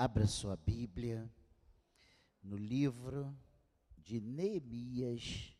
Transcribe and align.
abra 0.00 0.28
sua 0.28 0.56
Bíblia 0.56 1.28
no 2.40 2.56
livro 2.56 3.36
de 3.96 4.20
Neemias, 4.20 5.58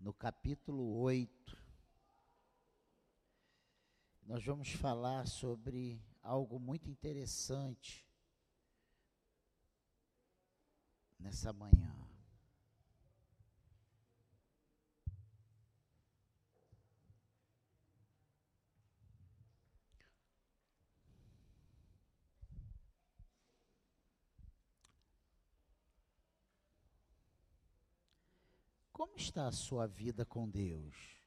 no 0.00 0.14
capítulo 0.14 0.96
8. 0.96 1.54
Nós 4.22 4.42
vamos 4.42 4.70
falar 4.70 5.26
sobre 5.26 6.02
algo 6.22 6.58
muito 6.58 6.88
interessante 6.88 8.08
nessa 11.18 11.52
manhã. 11.52 12.03
Como 29.04 29.18
está 29.18 29.46
a 29.46 29.52
sua 29.52 29.86
vida 29.86 30.24
com 30.24 30.48
Deus? 30.48 31.20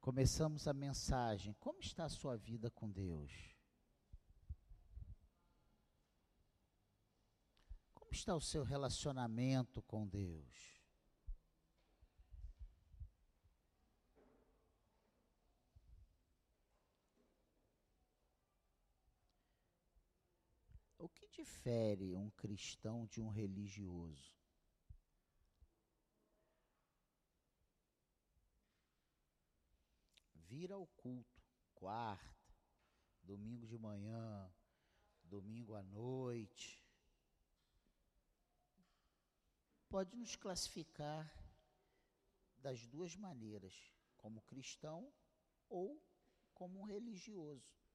Começamos 0.00 0.66
a 0.66 0.74
mensagem. 0.74 1.54
Como 1.60 1.78
está 1.78 2.06
a 2.06 2.08
sua 2.08 2.36
vida 2.36 2.68
com 2.68 2.90
Deus? 2.90 3.32
Como 7.94 8.10
está 8.10 8.34
o 8.34 8.40
seu 8.40 8.64
relacionamento 8.64 9.80
com 9.82 10.04
Deus? 10.04 10.82
O 20.98 21.08
que 21.08 21.25
difere 21.36 22.14
um 22.14 22.30
cristão 22.30 23.06
de 23.06 23.20
um 23.20 23.28
religioso? 23.28 24.34
Vir 30.34 30.72
ao 30.72 30.86
culto, 30.86 31.42
quarta, 31.74 32.54
domingo 33.22 33.66
de 33.66 33.76
manhã, 33.76 34.50
domingo 35.24 35.74
à 35.74 35.82
noite, 35.82 36.82
pode 39.90 40.16
nos 40.16 40.34
classificar 40.36 41.30
das 42.56 42.86
duas 42.86 43.14
maneiras, 43.14 43.74
como 44.16 44.40
cristão 44.42 45.12
ou 45.68 46.02
como 46.54 46.80
um 46.80 46.84
religioso. 46.84 47.85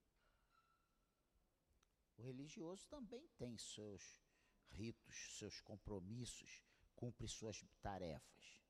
O 2.21 2.23
religioso 2.23 2.85
também 2.87 3.27
tem 3.35 3.57
seus 3.57 4.21
ritos, 4.69 5.39
seus 5.39 5.59
compromissos, 5.59 6.61
cumpre 6.95 7.27
suas 7.27 7.65
tarefas. 7.81 8.61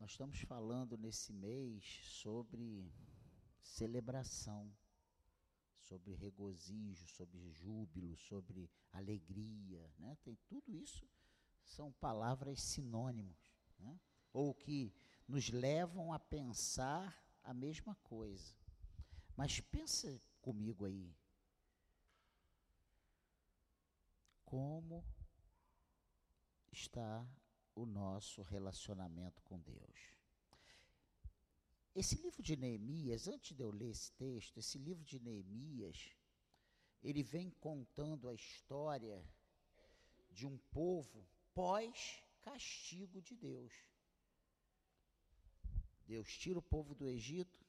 Nós 0.00 0.12
estamos 0.12 0.40
falando 0.40 0.96
nesse 0.96 1.30
mês 1.34 1.84
sobre 2.04 2.90
celebração, 3.60 4.74
sobre 5.82 6.14
regozijo, 6.14 7.06
sobre 7.06 7.50
júbilo, 7.50 8.16
sobre 8.16 8.70
alegria, 8.90 9.92
né? 9.98 10.16
Tem 10.24 10.38
tudo 10.46 10.74
isso 10.74 11.06
são 11.66 11.92
palavras 11.92 12.62
sinônimos, 12.62 13.36
né? 13.78 14.00
Ou 14.32 14.54
que 14.54 14.90
nos 15.28 15.50
levam 15.50 16.12
a 16.12 16.18
pensar 16.18 17.22
a 17.44 17.52
mesma 17.52 17.94
coisa. 17.96 18.56
Mas 19.36 19.60
pensa 19.60 20.20
comigo 20.40 20.86
aí. 20.86 21.14
Como 24.44 25.04
está 26.72 27.28
o 27.74 27.84
nosso 27.84 28.42
relacionamento 28.42 29.42
com 29.42 29.60
Deus? 29.60 30.18
Esse 31.94 32.14
livro 32.16 32.42
de 32.42 32.56
Neemias, 32.56 33.28
antes 33.28 33.54
de 33.54 33.62
eu 33.62 33.70
ler 33.70 33.90
esse 33.90 34.12
texto, 34.12 34.58
esse 34.58 34.78
livro 34.78 35.04
de 35.04 35.20
Neemias, 35.20 36.16
ele 37.02 37.22
vem 37.22 37.50
contando 37.50 38.28
a 38.28 38.34
história 38.34 39.22
de 40.30 40.46
um 40.46 40.56
povo 40.70 41.26
pós-castigo 41.52 43.20
de 43.20 43.36
Deus. 43.36 43.87
Deus 46.08 46.38
tira 46.38 46.58
o 46.58 46.62
povo 46.62 46.94
do 46.94 47.06
Egito, 47.06 47.60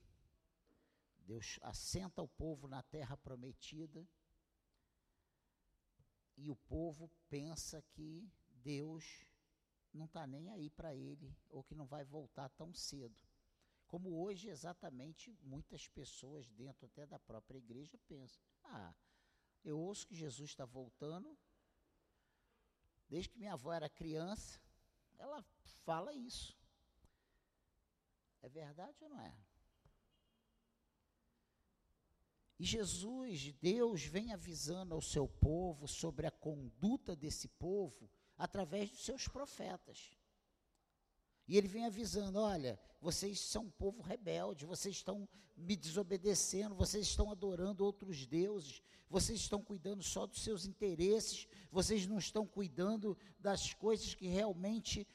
Deus 1.26 1.60
assenta 1.62 2.22
o 2.22 2.28
povo 2.28 2.70
na 2.70 2.82
terra 2.82 3.18
prometida, 3.18 4.08
e 6.38 6.50
o 6.50 6.56
povo 6.56 7.12
pensa 7.28 7.82
que 7.82 8.32
Deus 8.64 9.26
não 9.94 10.06
está 10.06 10.26
nem 10.26 10.50
aí 10.52 10.70
para 10.70 10.96
ele, 10.96 11.36
ou 11.50 11.66
que 11.66 11.76
não 11.76 11.86
vai 11.86 12.06
voltar 12.06 12.48
tão 12.52 12.74
cedo. 12.74 13.20
Como 13.88 14.22
hoje, 14.22 14.48
exatamente, 14.48 15.38
muitas 15.42 15.90
pessoas, 15.90 16.48
dentro 16.52 16.86
até 16.86 17.06
da 17.06 17.20
própria 17.20 17.58
igreja, 17.58 17.98
pensam: 18.08 18.42
ah, 18.64 18.96
eu 19.66 19.78
ouço 19.78 20.08
que 20.08 20.16
Jesus 20.16 20.52
está 20.52 20.64
voltando, 20.64 21.38
desde 23.10 23.28
que 23.28 23.38
minha 23.38 23.54
avó 23.54 23.74
era 23.74 23.90
criança, 23.90 24.62
ela 25.18 25.44
fala 25.84 26.14
isso. 26.14 26.59
É 28.42 28.50
verdade 28.50 29.04
ou 29.04 29.10
não 29.10 29.20
é? 29.22 29.36
E 32.60 32.66
Jesus, 32.66 33.54
Deus, 33.62 34.04
vem 34.04 34.34
avisando 34.34 34.94
ao 34.94 35.02
seu 35.02 35.28
povo 35.28 35.88
sobre 35.88 36.28
a 36.28 36.32
conduta 36.32 37.16
desse 37.16 37.48
povo 37.48 38.10
através 38.38 38.90
dos 38.90 39.06
seus 39.06 39.28
profetas. 39.30 40.12
E 41.48 41.58
ele 41.58 41.70
vem 41.70 41.86
avisando: 41.86 42.40
olha, 42.40 42.78
vocês 43.02 43.40
são 43.40 43.64
um 43.64 43.72
povo 43.72 44.02
rebelde, 44.02 44.66
vocês 44.66 44.96
estão 44.96 45.28
me 45.56 45.76
desobedecendo, 45.76 46.76
vocês 46.76 47.08
estão 47.08 47.32
adorando 47.32 47.86
outros 47.86 48.26
deuses, 48.26 48.84
vocês 49.10 49.40
estão 49.40 49.64
cuidando 49.64 50.04
só 50.04 50.28
dos 50.28 50.42
seus 50.42 50.66
interesses, 50.66 51.48
vocês 51.72 52.06
não 52.06 52.18
estão 52.18 52.46
cuidando 52.46 53.18
das 53.40 53.74
coisas 53.74 54.14
que 54.14 54.28
realmente 54.28 55.08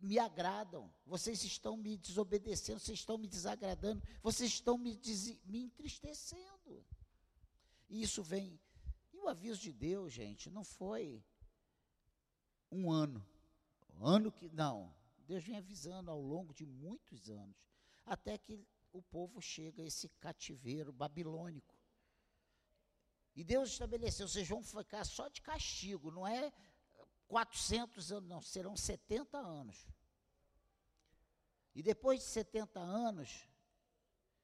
me 0.00 0.18
agradam, 0.18 0.92
vocês 1.04 1.42
estão 1.44 1.76
me 1.76 1.96
desobedecendo, 1.96 2.80
vocês 2.80 2.98
estão 2.98 3.18
me 3.18 3.26
desagradando, 3.26 4.02
vocês 4.22 4.52
estão 4.52 4.78
me, 4.78 4.98
me 5.44 5.62
entristecendo. 5.62 6.84
E 7.88 8.02
isso 8.02 8.22
vem. 8.22 8.60
E 9.12 9.18
o 9.18 9.28
aviso 9.28 9.60
de 9.60 9.72
Deus, 9.72 10.12
gente, 10.12 10.50
não 10.50 10.64
foi 10.64 11.24
um 12.70 12.90
ano. 12.90 13.26
Ano 14.00 14.30
que. 14.30 14.48
Não. 14.50 14.94
Deus 15.26 15.44
vem 15.44 15.56
avisando 15.56 16.10
ao 16.10 16.20
longo 16.20 16.54
de 16.54 16.64
muitos 16.64 17.28
anos, 17.28 17.56
até 18.06 18.38
que 18.38 18.66
o 18.92 19.02
povo 19.02 19.40
chega 19.42 19.82
a 19.82 19.86
esse 19.86 20.08
cativeiro 20.20 20.92
babilônico. 20.92 21.76
E 23.34 23.44
Deus 23.44 23.70
estabeleceu, 23.70 24.26
vocês 24.26 24.48
vão 24.48 24.62
ficar 24.62 25.04
só 25.04 25.28
de 25.28 25.40
castigo, 25.42 26.10
não 26.10 26.26
é 26.26 26.52
400 27.28 28.10
anos, 28.12 28.28
não, 28.28 28.42
serão 28.42 28.76
70 28.76 29.38
anos. 29.38 29.86
E 31.74 31.82
depois 31.82 32.20
de 32.20 32.26
70 32.26 32.80
anos, 32.80 33.48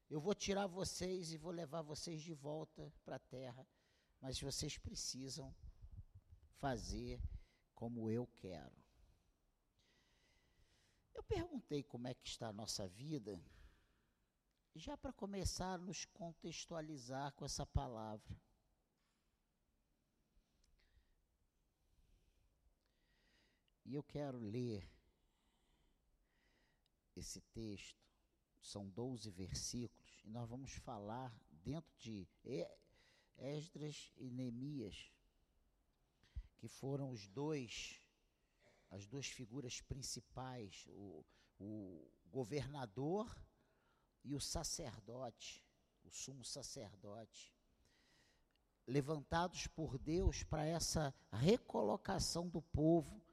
eu 0.09 0.21
vou 0.21 0.34
tirar 0.34 0.67
vocês 0.67 1.33
e 1.33 1.39
vou 1.39 1.50
levar 1.50 1.83
vocês 1.83 2.23
de 2.23 2.34
volta 2.34 2.93
para 3.05 3.17
a 3.17 3.19
terra, 3.19 3.67
mas 4.21 4.41
vocês 4.41 4.78
precisam 4.78 5.53
fazer 6.59 7.21
como 7.75 8.11
eu 8.11 8.27
quero. 8.27 8.77
Eu 11.14 11.23
perguntei 11.23 11.82
como 11.82 12.06
é 12.06 12.14
que 12.14 12.29
está 12.29 12.49
a 12.49 12.53
nossa 12.53 12.87
vida, 12.87 13.41
já 14.75 14.97
para 14.97 15.12
começar 15.12 15.75
a 15.75 15.79
nos 15.79 16.05
contextualizar 16.05 17.32
com 17.32 17.44
essa 17.44 17.64
palavra. 17.64 18.41
E 23.84 23.94
eu 23.94 24.02
quero 24.02 24.38
ler 24.38 24.88
esse 27.14 27.40
texto, 27.52 28.02
são 28.60 28.88
12 28.88 29.31
versículos, 29.31 30.20
e 30.25 30.31
nós 30.31 30.48
vamos 30.48 30.72
falar 30.72 31.32
dentro 31.62 31.92
de 31.98 32.26
Esdras 33.36 34.10
e 34.16 34.31
Neemias, 34.31 35.12
que 36.56 36.66
foram 36.66 37.10
os 37.10 37.28
dois, 37.28 38.00
as 38.90 39.06
duas 39.06 39.26
figuras 39.26 39.82
principais, 39.82 40.86
o, 40.88 41.25
o 41.60 42.10
governador 42.31 43.36
e 44.25 44.34
o 44.34 44.40
sacerdote, 44.40 45.62
o 46.02 46.10
sumo 46.10 46.44
sacerdote, 46.44 47.54
levantados 48.86 49.66
por 49.66 49.98
Deus 49.98 50.42
para 50.42 50.64
essa 50.64 51.14
recolocação 51.31 52.48
do 52.48 52.62
povo 52.62 53.24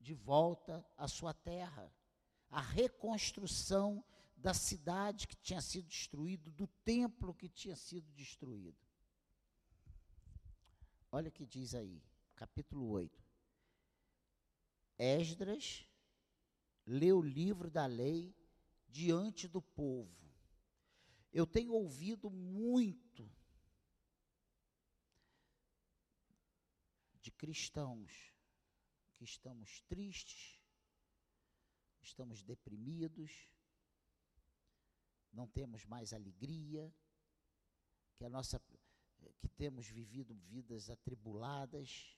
de 0.00 0.14
volta 0.14 0.86
à 0.96 1.08
sua 1.08 1.34
terra, 1.34 1.92
a 2.50 2.60
reconstrução 2.60 4.04
da 4.36 4.54
cidade 4.54 5.26
que 5.26 5.36
tinha 5.36 5.60
sido 5.60 5.88
destruída, 5.88 6.50
do 6.52 6.66
templo 6.84 7.34
que 7.34 7.48
tinha 7.48 7.74
sido 7.74 8.10
destruído. 8.12 8.78
Olha 11.10 11.28
o 11.28 11.32
que 11.32 11.46
diz 11.46 11.74
aí, 11.74 12.02
capítulo 12.36 12.88
8. 12.90 13.24
Esdras 14.98 15.86
leu 16.86 17.18
o 17.18 17.22
livro 17.22 17.70
da 17.70 17.86
lei 17.86 18.34
diante 18.88 19.48
do 19.48 19.60
povo. 19.60 20.16
Eu 21.32 21.46
tenho 21.46 21.72
ouvido 21.72 22.30
muito 22.30 23.30
de 27.20 27.30
cristãos 27.30 28.32
que 29.18 29.24
estamos 29.24 29.80
tristes, 29.88 30.58
estamos 32.00 32.42
deprimidos, 32.44 33.50
não 35.32 35.46
temos 35.46 35.84
mais 35.84 36.12
alegria, 36.12 36.94
que 38.16 38.24
a 38.24 38.30
nossa 38.30 38.62
que 39.40 39.48
temos 39.48 39.88
vivido 39.88 40.34
vidas 40.34 40.88
atribuladas, 40.88 42.16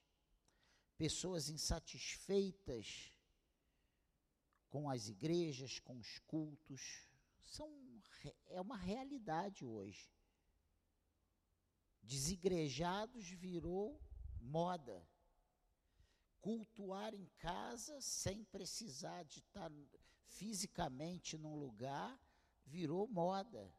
pessoas 0.99 1.49
insatisfeitas 1.49 3.11
com 4.69 4.89
as 4.89 5.09
igrejas, 5.09 5.81
com 5.81 5.99
os 5.99 6.19
cultos, 6.21 7.09
são 7.45 7.69
é 8.49 8.61
uma 8.61 8.77
realidade 8.77 9.65
hoje. 9.65 10.13
Desigrejados 12.03 13.29
virou 13.29 14.01
moda. 14.41 15.07
Cultuar 16.41 17.15
em 17.15 17.27
casa 17.39 18.01
sem 18.01 18.45
precisar 18.45 19.25
de 19.25 19.41
estar 19.41 19.71
fisicamente 20.27 21.37
num 21.37 21.57
lugar 21.57 22.19
virou 22.67 23.07
moda. 23.07 23.71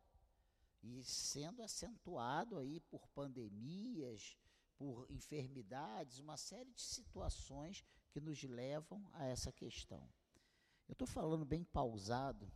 E 0.84 1.04
sendo 1.04 1.63
acentuado 1.63 2.58
aí 2.58 2.80
por 2.80 3.08
pandemias, 3.10 4.38
por 4.78 5.06
enfermidades, 5.10 6.19
uma 6.19 6.38
série 6.38 6.72
de 6.72 6.81
situações 6.81 7.86
que 8.12 8.19
nos 8.19 8.44
levam 8.44 9.08
a 9.13 9.25
essa 9.25 9.52
questão. 9.52 10.08
Eu 10.88 10.94
estou 10.94 11.08
falando 11.08 11.46
bem 11.46 11.63
pausado 11.63 12.52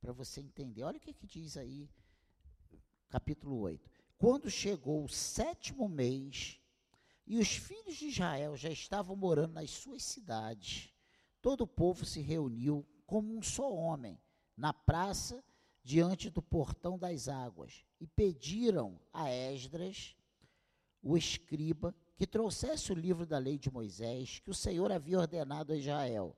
para 0.00 0.12
você 0.12 0.40
entender. 0.40 0.82
Olha 0.82 0.96
o 0.96 1.00
que, 1.00 1.12
que 1.12 1.26
diz 1.26 1.56
aí, 1.56 1.88
capítulo 3.08 3.58
8. 3.60 3.88
Quando 4.16 4.50
chegou 4.50 5.04
o 5.04 5.08
sétimo 5.08 5.88
mês 5.88 6.60
e 7.30 7.38
os 7.38 7.54
filhos 7.54 7.94
de 7.94 8.06
Israel 8.08 8.56
já 8.56 8.70
estavam 8.70 9.14
morando 9.14 9.52
nas 9.52 9.70
suas 9.70 10.02
cidades, 10.02 10.92
todo 11.40 11.60
o 11.60 11.66
povo 11.66 12.04
se 12.04 12.20
reuniu 12.20 12.84
como 13.06 13.38
um 13.38 13.40
só 13.40 13.72
homem 13.72 14.20
na 14.56 14.72
praça 14.72 15.40
diante 15.84 16.28
do 16.28 16.42
portão 16.42 16.98
das 16.98 17.28
águas 17.28 17.86
e 18.00 18.06
pediram 18.08 19.00
a 19.12 19.30
Esdras, 19.30 20.16
o 21.00 21.16
escriba, 21.16 21.94
que 22.16 22.26
trouxesse 22.26 22.90
o 22.90 22.96
livro 22.96 23.24
da 23.24 23.38
lei 23.38 23.60
de 23.60 23.70
Moisés 23.70 24.40
que 24.40 24.50
o 24.50 24.54
Senhor 24.54 24.90
havia 24.90 25.20
ordenado 25.20 25.72
a 25.72 25.76
Israel. 25.76 26.36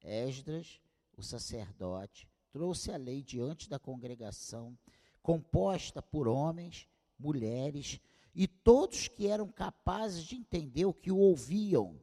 Esdras, 0.00 0.80
o 1.18 1.22
sacerdote, 1.22 2.26
trouxe 2.50 2.90
a 2.90 2.96
lei 2.96 3.22
diante 3.22 3.68
da 3.68 3.78
congregação, 3.78 4.74
composta 5.22 6.00
por 6.00 6.26
homens, 6.26 6.88
mulheres 7.18 8.00
e 8.34 8.46
todos 8.46 9.08
que 9.08 9.26
eram 9.26 9.50
capazes 9.50 10.24
de 10.24 10.36
entender 10.36 10.84
o 10.84 10.94
que 10.94 11.10
o 11.10 11.18
ouviam. 11.18 12.00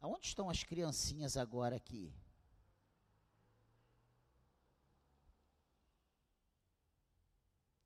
Aonde 0.00 0.26
estão 0.26 0.48
as 0.48 0.62
criancinhas 0.62 1.36
agora 1.36 1.76
aqui? 1.76 2.12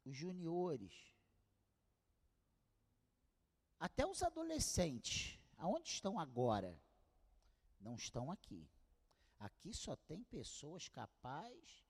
Os 0.04 0.16
juniores. 0.16 0.92
Até 3.78 4.06
os 4.06 4.22
adolescentes. 4.22 5.38
Aonde 5.56 5.88
estão 5.88 6.18
agora? 6.18 6.78
Não 7.80 7.96
estão 7.96 8.30
aqui. 8.30 8.68
Aqui 9.38 9.74
só 9.74 9.96
tem 9.96 10.22
pessoas 10.22 10.88
capazes, 10.88 11.84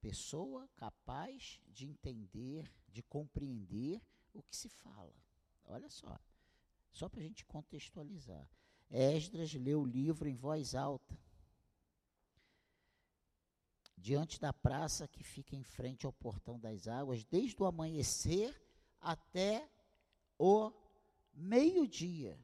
pessoa 0.00 0.68
capaz 0.76 1.60
de 1.66 1.84
entender, 1.84 2.72
de 2.92 3.02
compreender 3.02 4.00
o 4.32 4.42
que 4.42 4.56
se 4.56 4.68
fala. 4.68 5.14
Olha 5.64 5.88
só, 5.88 6.18
só 6.92 7.08
para 7.08 7.20
a 7.20 7.22
gente 7.22 7.44
contextualizar. 7.44 8.48
Esdras 8.90 9.54
leu 9.54 9.82
o 9.82 9.86
livro 9.86 10.28
em 10.28 10.34
voz 10.34 10.74
alta, 10.74 11.16
diante 13.96 14.40
da 14.40 14.52
praça 14.52 15.06
que 15.06 15.22
fica 15.22 15.54
em 15.54 15.62
frente 15.62 16.06
ao 16.06 16.12
portão 16.12 16.58
das 16.58 16.88
águas, 16.88 17.24
desde 17.24 17.62
o 17.62 17.66
amanhecer 17.66 18.60
até 19.00 19.68
o 20.38 20.72
meio-dia 21.32 22.38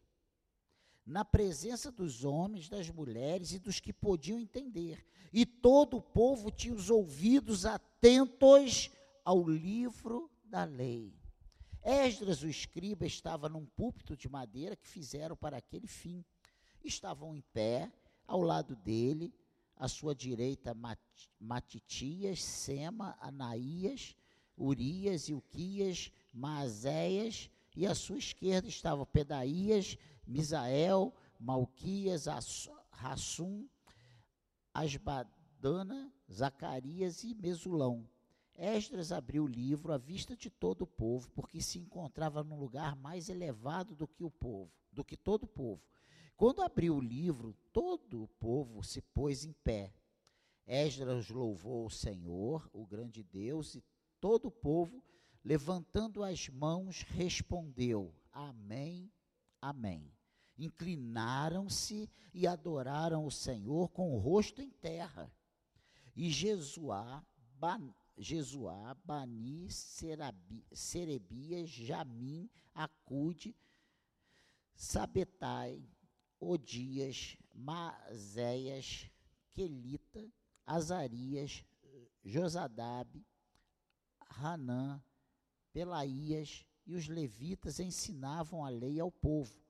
na 1.04 1.25
presença 1.25 1.90
dos 1.90 2.25
homens, 2.25 2.69
das 2.69 2.90
mulheres 2.90 3.52
e 3.52 3.58
dos 3.58 3.78
que 3.78 3.92
podiam 3.92 4.38
entender. 4.38 5.06
E 5.32 5.46
todo 5.46 5.99
o 5.99 6.02
povo 6.02 6.50
tinha 6.50 6.75
os 6.75 6.90
ouvidos 6.90 7.64
atentos 7.64 8.90
ao 9.25 9.49
livro 9.49 10.31
da 10.46 10.64
lei. 10.64 11.14
Esdras, 11.82 12.43
o 12.43 12.48
escriba, 12.48 13.06
estava 13.06 13.48
num 13.48 13.64
púlpito 13.64 14.16
de 14.16 14.28
madeira 14.28 14.75
que 14.75 14.88
fizeram 14.88 15.37
para 15.37 15.56
aquele 15.56 15.87
fim. 15.87 16.25
Estavam 16.82 17.37
em 17.37 17.40
pé, 17.52 17.93
ao 18.26 18.40
lado 18.40 18.75
dele, 18.76 19.32
à 19.76 19.87
sua 19.88 20.14
direita, 20.14 20.75
Mat 20.75 20.98
Matitias, 21.38 22.43
Sema, 22.43 23.16
Anaías, 23.20 24.16
Urias, 24.56 25.28
Ilquias, 25.28 26.10
Maazéias, 26.32 27.50
e 27.76 27.87
à 27.87 27.94
sua 27.94 28.16
esquerda 28.16 28.69
estavam 28.69 29.04
Pedaías, 29.04 29.99
Misael, 30.26 31.14
Malquias, 31.38 32.25
Rassum, 32.90 33.69
Asbadana, 34.72 36.10
Zacarias 36.32 37.22
e 37.22 37.34
Mesulão. 37.34 38.08
Esdras 38.56 39.12
abriu 39.12 39.44
o 39.44 39.49
livro 39.49 39.93
à 39.93 39.99
vista 39.99 40.37
de 40.37 40.50
todo 40.50 40.82
o 40.82 40.87
povo, 40.87 41.31
porque 41.31 41.61
se 41.61 41.79
encontrava 41.79 42.43
num 42.43 42.58
lugar 42.58 42.97
mais 42.97 43.29
elevado 43.29 43.94
do 43.94 44.08
que 44.08 44.25
o 44.25 44.31
povo, 44.31 44.73
do 44.91 45.05
que 45.05 45.17
todo 45.17 45.44
o 45.44 45.49
povo. 45.49 45.82
Quando 46.37 46.62
abriu 46.62 46.97
o 46.97 47.00
livro, 47.00 47.55
todo 47.73 48.23
o 48.23 48.28
povo 48.28 48.83
se 48.83 49.00
pôs 49.00 49.45
em 49.45 49.52
pé. 49.52 49.92
Esdras 50.66 51.28
louvou 51.28 51.87
o 51.87 51.90
Senhor, 51.90 52.69
o 52.73 52.87
grande 52.87 53.23
Deus, 53.23 53.75
e 53.75 53.85
todo 54.21 54.47
o 54.49 54.50
povo, 54.50 55.02
levantando 55.45 56.23
as 56.23 56.49
mãos, 56.49 57.02
respondeu: 57.02 58.14
Amém, 58.33 59.11
Amém 59.61 60.16
inclinaram-se 60.59 62.11
e 62.33 62.47
adoraram 62.47 63.26
o 63.26 63.30
Senhor 63.30 63.90
com 63.90 64.14
o 64.14 64.19
rosto 64.19 64.62
em 64.62 64.71
terra. 64.71 65.30
E 66.14 66.30
Jesuá, 66.30 67.25
Jesuá 68.16 68.94
Bani, 69.04 69.70
Serabi, 69.70 70.64
Serebias, 70.73 71.68
Jamim, 71.68 72.49
Acude, 72.75 73.54
Sabetai, 74.75 75.82
Odias, 76.40 77.37
Mazéias, 77.54 79.11
Quelita, 79.52 80.26
Azarias, 80.66 81.64
Josadabe, 82.25 83.25
Hanã, 84.28 85.02
Pelaías 85.73 86.64
e 86.87 86.94
os 86.94 87.08
levitas 87.08 87.80
ensinavam 87.80 88.64
a 88.64 88.68
lei 88.68 88.99
ao 88.99 89.11
povo 89.11 89.61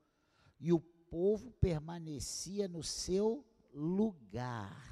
e 0.58 0.72
o 0.72 0.80
povo 0.80 1.50
permanecia 1.52 2.68
no 2.68 2.82
seu 2.82 3.44
lugar. 3.72 4.86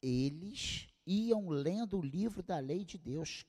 Eles 0.00 0.88
iam 1.08 1.48
lendo 1.48 1.98
o 1.98 2.02
livro 2.02 2.42
da 2.42 2.58
lei 2.58 2.84
de 2.84 2.98
Deus 2.98 3.46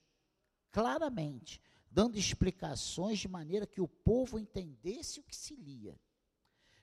claramente, 0.71 1.61
dando 1.91 2.17
explicações 2.17 3.19
de 3.19 3.27
maneira 3.27 3.67
que 3.67 3.81
o 3.81 3.87
povo 3.87 4.39
entendesse 4.39 5.19
o 5.19 5.23
que 5.23 5.35
se 5.35 5.55
lia. 5.55 5.99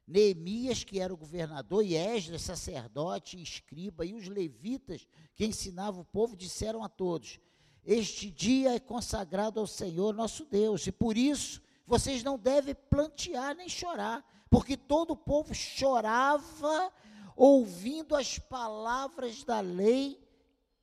Neemias, 0.07 0.85
que 0.85 1.01
era 1.01 1.13
o 1.13 1.17
governador, 1.17 1.85
e 1.85 1.95
Esdras, 1.95 2.43
sacerdote 2.43 3.37
e 3.37 3.43
escriba, 3.43 4.07
e 4.07 4.15
os 4.15 4.29
levitas 4.29 5.07
que 5.35 5.45
ensinavam 5.45 6.03
o 6.03 6.05
povo, 6.05 6.37
disseram 6.37 6.85
a 6.85 6.89
todos: 6.89 7.41
Este 7.85 8.31
dia 8.31 8.75
é 8.75 8.79
consagrado 8.79 9.59
ao 9.59 9.67
Senhor 9.67 10.15
nosso 10.15 10.45
Deus, 10.45 10.87
e 10.87 10.93
por 10.93 11.17
isso 11.17 11.61
vocês 11.87 12.23
não 12.23 12.39
devem 12.39 12.75
plantear 12.75 13.57
nem 13.57 13.69
chorar, 13.69 14.25
porque 14.49 14.77
todo 14.77 15.13
o 15.13 15.17
povo 15.17 15.55
chorava 15.55 16.93
ouvindo 17.37 18.15
as 18.15 18.39
palavras 18.39 19.45
da 19.45 19.61
lei. 19.61 20.26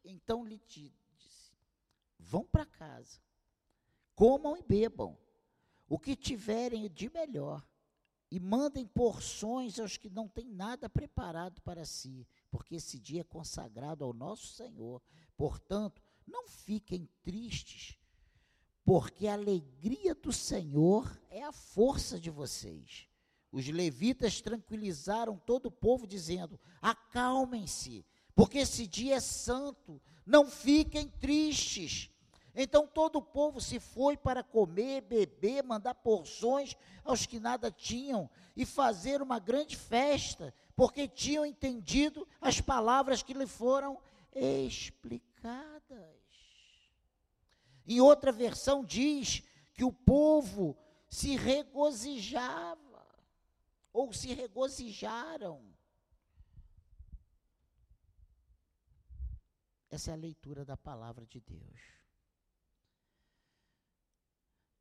Então 0.04 0.46
lhe 0.46 0.62
disse: 0.68 1.54
vão 2.20 2.44
para 2.44 2.66
casa, 2.66 3.22
comam 4.16 4.58
e 4.58 4.64
bebam 4.64 5.18
o 5.88 6.00
que 6.00 6.16
tiverem 6.16 6.90
de 6.90 7.10
melhor, 7.10 7.66
e 8.32 8.40
mandem 8.40 8.86
porções 8.86 9.80
aos 9.80 9.96
que 9.96 10.10
não 10.10 10.28
têm 10.28 10.50
nada 10.50 10.90
preparado 10.90 11.62
para 11.62 11.86
si, 11.86 12.28
porque 12.50 12.76
esse 12.76 12.98
dia 12.98 13.22
é 13.22 13.24
consagrado 13.24 14.04
ao 14.04 14.12
nosso 14.12 14.48
Senhor. 14.48 15.02
Portanto, 15.38 16.02
não 16.26 16.48
fiquem 16.48 17.08
tristes, 17.22 18.00
porque 18.84 19.28
a 19.28 19.34
alegria 19.34 20.16
do 20.16 20.34
Senhor 20.34 21.16
é 21.30 21.44
a 21.44 21.52
força 21.52 22.20
de 22.20 22.32
vocês. 22.32 23.08
Os 23.52 23.68
levitas 23.68 24.42
tranquilizaram 24.42 25.38
todo 25.38 25.68
o 25.68 25.72
povo, 25.72 26.08
dizendo: 26.08 26.60
Acalmem-se, 26.82 28.04
porque 28.36 28.60
esse 28.60 28.88
dia 28.88 29.16
é 29.16 29.20
santo, 29.20 30.02
não 30.26 30.50
fiquem 30.50 31.08
tristes. 31.08 32.10
Então 32.56 32.86
todo 32.86 33.18
o 33.18 33.22
povo 33.22 33.60
se 33.60 33.80
foi 33.80 34.16
para 34.16 34.44
comer, 34.44 35.02
beber, 35.02 35.64
mandar 35.64 35.96
porções 35.96 36.76
aos 37.04 37.26
que 37.26 37.40
nada 37.40 37.72
tinham 37.72 38.30
e 38.56 38.66
fazer 38.66 39.22
uma 39.22 39.40
grande 39.40 39.76
festa, 39.76 40.54
porque 40.76 41.08
tinham 41.08 41.46
entendido 41.46 42.28
as 42.40 42.62
palavras 42.62 43.24
que 43.24 43.34
lhe 43.34 43.48
foram 43.48 44.00
explicadas. 44.36 46.14
Em 47.88 48.00
outra 48.00 48.32
versão 48.32 48.86
diz 48.86 49.44
que 49.74 49.84
o 49.84 49.92
povo 49.92 50.78
se 51.10 51.36
regozijava, 51.36 53.06
ou 53.92 54.14
se 54.14 54.34
regozijaram. 54.34 55.73
Essa 59.94 60.10
é 60.10 60.14
a 60.16 60.18
leitura 60.18 60.66
da 60.66 60.76
palavra 60.76 61.24
de 61.24 61.40
Deus. 61.40 61.80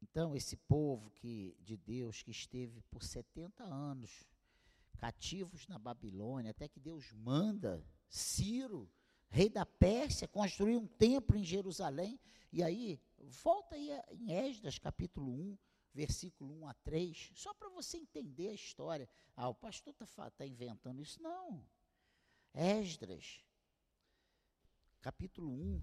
Então, 0.01 0.35
esse 0.35 0.57
povo 0.57 1.11
que, 1.11 1.55
de 1.61 1.77
Deus 1.77 2.23
que 2.23 2.31
esteve 2.31 2.81
por 2.91 3.03
70 3.03 3.63
anos 3.63 4.27
cativos 4.97 5.69
na 5.69 5.79
Babilônia, 5.79 6.53
até 6.53 6.67
que 6.67 6.81
Deus 6.81 7.13
manda 7.13 7.87
Ciro, 8.09 8.91
rei 9.29 9.51
da 9.51 9.67
Pérsia, 9.67 10.27
construir 10.27 10.79
um 10.79 10.87
templo 10.87 11.37
em 11.37 11.45
Jerusalém. 11.45 12.19
E 12.51 12.63
aí, 12.63 12.99
volta 13.19 13.75
aí 13.75 13.91
em 14.13 14.33
Esdras, 14.33 14.79
capítulo 14.79 15.31
1, 15.31 15.59
versículo 15.93 16.59
1 16.63 16.69
a 16.69 16.73
3, 16.73 17.33
só 17.35 17.53
para 17.53 17.69
você 17.69 17.99
entender 17.99 18.49
a 18.49 18.55
história. 18.55 19.07
Ah, 19.37 19.51
o 19.51 19.55
pastor 19.55 19.93
está 19.93 20.31
tá 20.31 20.47
inventando 20.47 21.03
isso. 21.03 21.23
Não. 21.23 21.63
Esdras, 22.55 23.45
capítulo 25.03 25.51
1, 25.51 25.83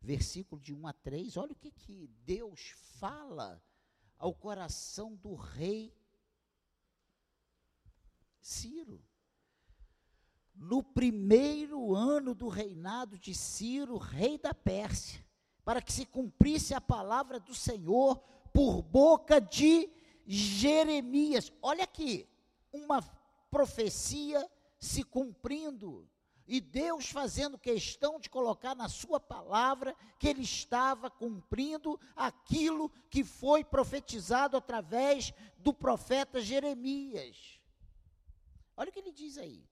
versículo 0.00 0.62
de 0.62 0.72
1 0.72 0.86
a 0.86 0.92
3, 0.92 1.36
olha 1.36 1.52
o 1.52 1.56
que, 1.56 1.72
que 1.72 2.06
Deus 2.24 2.70
fala 3.00 3.60
ao 4.16 4.32
coração 4.32 5.16
do 5.16 5.34
rei 5.34 5.92
Ciro. 8.40 9.02
No 10.54 10.84
primeiro 10.84 11.96
ano 11.96 12.32
do 12.32 12.48
reinado 12.48 13.18
de 13.18 13.34
Ciro, 13.34 13.96
rei 13.96 14.38
da 14.38 14.54
Pérsia, 14.54 15.26
para 15.64 15.82
que 15.82 15.92
se 15.92 16.06
cumprisse 16.06 16.74
a 16.74 16.80
palavra 16.80 17.40
do 17.40 17.54
Senhor 17.54 18.18
por 18.52 18.82
boca 18.82 19.40
de 19.40 19.90
Jeremias. 20.26 21.52
Olha 21.60 21.82
aqui, 21.82 22.28
uma 22.72 23.02
profecia 23.50 24.48
se 24.78 25.02
cumprindo. 25.02 26.08
E 26.46 26.60
Deus 26.60 27.08
fazendo 27.08 27.58
questão 27.58 28.20
de 28.20 28.28
colocar 28.28 28.74
na 28.74 28.88
sua 28.88 29.18
palavra 29.18 29.96
que 30.18 30.28
ele 30.28 30.42
estava 30.42 31.10
cumprindo 31.10 31.98
aquilo 32.14 32.90
que 33.08 33.24
foi 33.24 33.64
profetizado 33.64 34.56
através 34.56 35.32
do 35.56 35.72
profeta 35.72 36.42
Jeremias. 36.42 37.58
Olha 38.76 38.90
o 38.90 38.92
que 38.92 38.98
ele 38.98 39.12
diz 39.12 39.38
aí. 39.38 39.66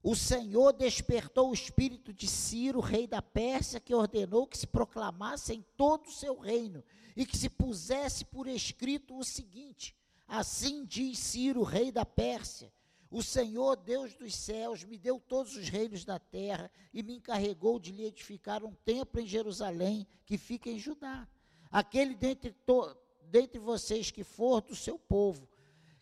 O 0.00 0.14
Senhor 0.14 0.72
despertou 0.72 1.50
o 1.50 1.54
espírito 1.54 2.12
de 2.12 2.28
Ciro, 2.28 2.80
rei 2.80 3.06
da 3.06 3.22
Pérsia, 3.22 3.80
que 3.80 3.94
ordenou 3.94 4.46
que 4.46 4.58
se 4.58 4.66
proclamasse 4.66 5.52
em 5.54 5.62
todo 5.76 6.06
o 6.06 6.12
seu 6.12 6.38
reino 6.38 6.84
e 7.16 7.26
que 7.26 7.36
se 7.36 7.48
pusesse 7.48 8.24
por 8.24 8.46
escrito 8.46 9.16
o 9.16 9.24
seguinte: 9.24 9.96
Assim 10.26 10.84
diz 10.84 11.18
Ciro, 11.18 11.62
rei 11.62 11.90
da 11.92 12.04
Pérsia 12.04 12.72
o 13.12 13.22
Senhor, 13.22 13.76
Deus 13.76 14.14
dos 14.14 14.34
céus, 14.34 14.84
me 14.84 14.96
deu 14.96 15.20
todos 15.20 15.54
os 15.54 15.68
reinos 15.68 16.02
da 16.02 16.18
terra 16.18 16.70
e 16.94 17.02
me 17.02 17.16
encarregou 17.16 17.78
de 17.78 17.92
lhe 17.92 18.06
edificar 18.06 18.64
um 18.64 18.72
templo 18.72 19.20
em 19.20 19.26
Jerusalém, 19.26 20.06
que 20.24 20.38
fica 20.38 20.70
em 20.70 20.78
Judá. 20.78 21.28
Aquele 21.70 22.14
dentre, 22.14 22.52
to, 22.64 22.96
dentre 23.24 23.58
vocês 23.58 24.10
que 24.10 24.24
for 24.24 24.62
do 24.62 24.74
seu 24.74 24.98
povo, 24.98 25.46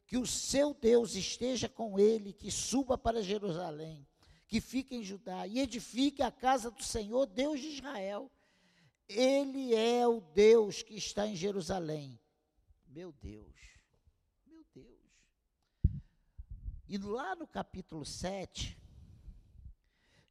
que 0.06 0.16
o 0.16 0.24
seu 0.24 0.72
Deus 0.72 1.16
esteja 1.16 1.68
com 1.68 1.98
ele, 1.98 2.32
que 2.32 2.48
suba 2.48 2.96
para 2.96 3.24
Jerusalém, 3.24 4.06
que 4.46 4.60
fique 4.60 4.94
em 4.94 5.02
Judá, 5.02 5.48
e 5.48 5.58
edifique 5.58 6.22
a 6.22 6.30
casa 6.30 6.70
do 6.70 6.82
Senhor, 6.84 7.26
Deus 7.26 7.58
de 7.58 7.70
Israel. 7.70 8.30
Ele 9.08 9.74
é 9.74 10.06
o 10.06 10.20
Deus 10.20 10.80
que 10.80 10.94
está 10.94 11.26
em 11.26 11.34
Jerusalém. 11.34 12.20
Meu 12.86 13.12
Deus. 13.20 13.52
E 16.92 16.98
lá 16.98 17.36
no 17.36 17.46
capítulo 17.46 18.04
7, 18.04 18.76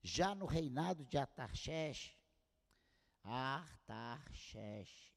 já 0.04 0.36
no 0.36 0.46
reinado 0.46 1.06
de 1.06 1.18
Atarxés, 1.18 2.13
Artaxerxes, 3.24 5.13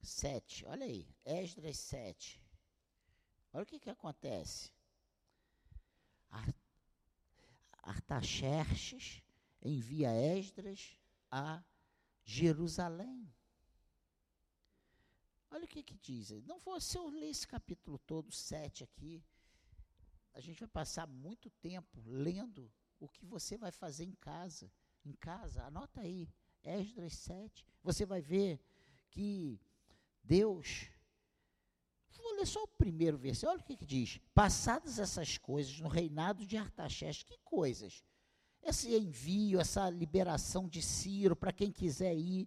7, 0.00 0.64
olha 0.66 0.86
aí, 0.86 1.12
Esdras 1.24 1.76
7. 1.78 2.40
Olha 3.52 3.64
o 3.64 3.66
que, 3.66 3.80
que 3.80 3.90
acontece. 3.90 4.70
Artaxerxes 7.82 9.20
envia 9.60 10.14
Esdras 10.14 10.96
a 11.32 11.64
Jerusalém. 12.22 13.28
Olha 15.50 15.64
o 15.64 15.68
que, 15.68 15.82
que 15.82 15.96
diz. 15.96 16.30
Não 16.46 16.60
vou, 16.60 16.80
se 16.80 16.96
eu 16.96 17.08
ler 17.08 17.30
esse 17.30 17.44
capítulo 17.44 17.98
todo, 17.98 18.30
7 18.30 18.84
aqui, 18.84 19.20
a 20.34 20.40
gente 20.40 20.60
vai 20.60 20.68
passar 20.68 21.06
muito 21.06 21.50
tempo 21.50 22.02
lendo 22.06 22.70
o 22.98 23.08
que 23.08 23.24
você 23.24 23.56
vai 23.56 23.72
fazer 23.72 24.04
em 24.04 24.14
casa. 24.14 24.70
Em 25.04 25.12
casa, 25.12 25.64
anota 25.64 26.00
aí, 26.00 26.28
Esdras 26.62 27.14
7. 27.14 27.64
Você 27.82 28.04
vai 28.04 28.20
ver 28.20 28.60
que 29.10 29.60
Deus. 30.22 30.88
Vou 32.22 32.34
ler 32.34 32.46
só 32.46 32.62
o 32.62 32.68
primeiro 32.68 33.16
versículo. 33.16 33.52
Olha 33.52 33.60
o 33.62 33.64
que, 33.64 33.76
que 33.76 33.86
diz. 33.86 34.20
Passadas 34.34 34.98
essas 34.98 35.38
coisas 35.38 35.80
no 35.80 35.88
reinado 35.88 36.44
de 36.44 36.56
Artaxerxes, 36.56 37.22
que 37.22 37.38
coisas? 37.38 38.04
Esse 38.62 38.94
envio, 38.94 39.58
essa 39.58 39.88
liberação 39.88 40.68
de 40.68 40.82
Ciro 40.82 41.34
para 41.34 41.52
quem 41.52 41.72
quiser 41.72 42.14
ir, 42.14 42.46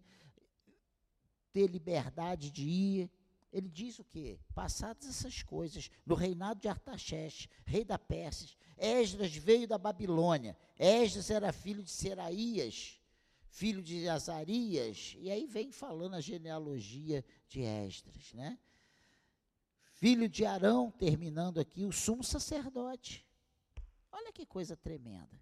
ter 1.52 1.68
liberdade 1.68 2.52
de 2.52 2.70
ir 2.70 3.12
ele 3.54 3.70
diz 3.70 4.00
o 4.00 4.04
quê? 4.04 4.40
Passadas 4.56 5.08
essas 5.08 5.44
coisas, 5.44 5.92
no 6.04 6.16
reinado 6.16 6.60
de 6.60 6.68
Artaxerxes, 6.68 7.48
rei 7.64 7.86
da 7.86 8.00
Pérsia, 8.00 8.58
Esdras 8.76 9.36
veio 9.36 9.68
da 9.68 9.78
Babilônia. 9.78 10.58
Esdras 10.78 11.30
era 11.30 11.54
filho 11.54 11.84
de 11.84 11.92
Seraías, 11.92 13.00
filho 13.48 13.84
de 13.84 14.10
Azarias, 14.10 15.16
e 15.20 15.30
aí 15.30 15.46
vem 15.46 15.72
falando 15.72 16.16
a 16.16 16.22
genealogia 16.22 17.24
de 17.48 17.62
Esdras, 17.62 18.34
né? 18.34 18.58
Filho 19.92 20.28
de 20.28 20.44
Arão, 20.44 20.90
terminando 20.90 21.60
aqui, 21.60 21.86
o 21.86 21.92
sumo 21.92 22.24
sacerdote. 22.24 23.24
Olha 24.12 24.34
que 24.34 24.48
coisa 24.48 24.76
tremenda. 24.76 25.40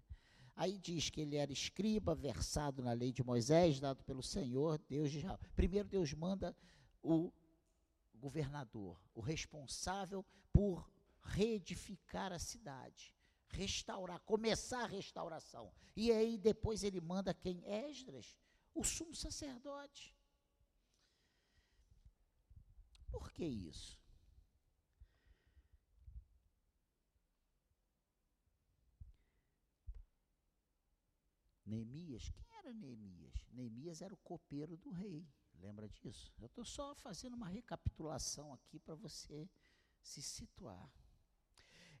Aí 0.54 0.78
diz 0.78 1.08
que 1.08 1.22
ele 1.22 1.36
era 1.36 1.50
escriba, 1.50 2.14
versado 2.14 2.82
na 2.82 2.92
lei 2.92 3.10
de 3.10 3.24
Moisés, 3.24 3.80
dado 3.80 4.04
pelo 4.04 4.22
Senhor, 4.22 4.78
Deus 4.86 5.10
de 5.10 5.18
Israel. 5.18 5.40
Primeiro 5.56 5.88
Deus 5.88 6.12
manda 6.12 6.54
o 7.02 7.32
governador, 8.22 8.96
o 9.12 9.20
responsável 9.20 10.24
por 10.52 10.88
reedificar 11.24 12.32
a 12.32 12.38
cidade, 12.38 13.12
restaurar, 13.48 14.20
começar 14.20 14.84
a 14.84 14.86
restauração. 14.86 15.72
E 15.96 16.12
aí 16.12 16.38
depois 16.38 16.84
ele 16.84 17.00
manda 17.00 17.34
quem? 17.34 17.64
Esdras, 17.66 18.38
o 18.72 18.84
sumo 18.84 19.14
sacerdote. 19.14 20.16
Por 23.10 23.32
que 23.32 23.44
isso? 23.44 24.00
Neemias, 31.66 32.28
quem 32.28 32.46
era 32.58 32.72
Neemias? 32.72 33.46
Neemias 33.50 34.00
era 34.00 34.14
o 34.14 34.18
copeiro 34.18 34.76
do 34.76 34.90
rei. 34.90 35.26
Lembra 35.62 35.88
disso? 35.88 36.32
Eu 36.40 36.46
estou 36.46 36.64
só 36.64 36.92
fazendo 36.96 37.34
uma 37.34 37.48
recapitulação 37.48 38.52
aqui 38.52 38.80
para 38.80 38.96
você 38.96 39.48
se 40.02 40.20
situar. 40.20 40.92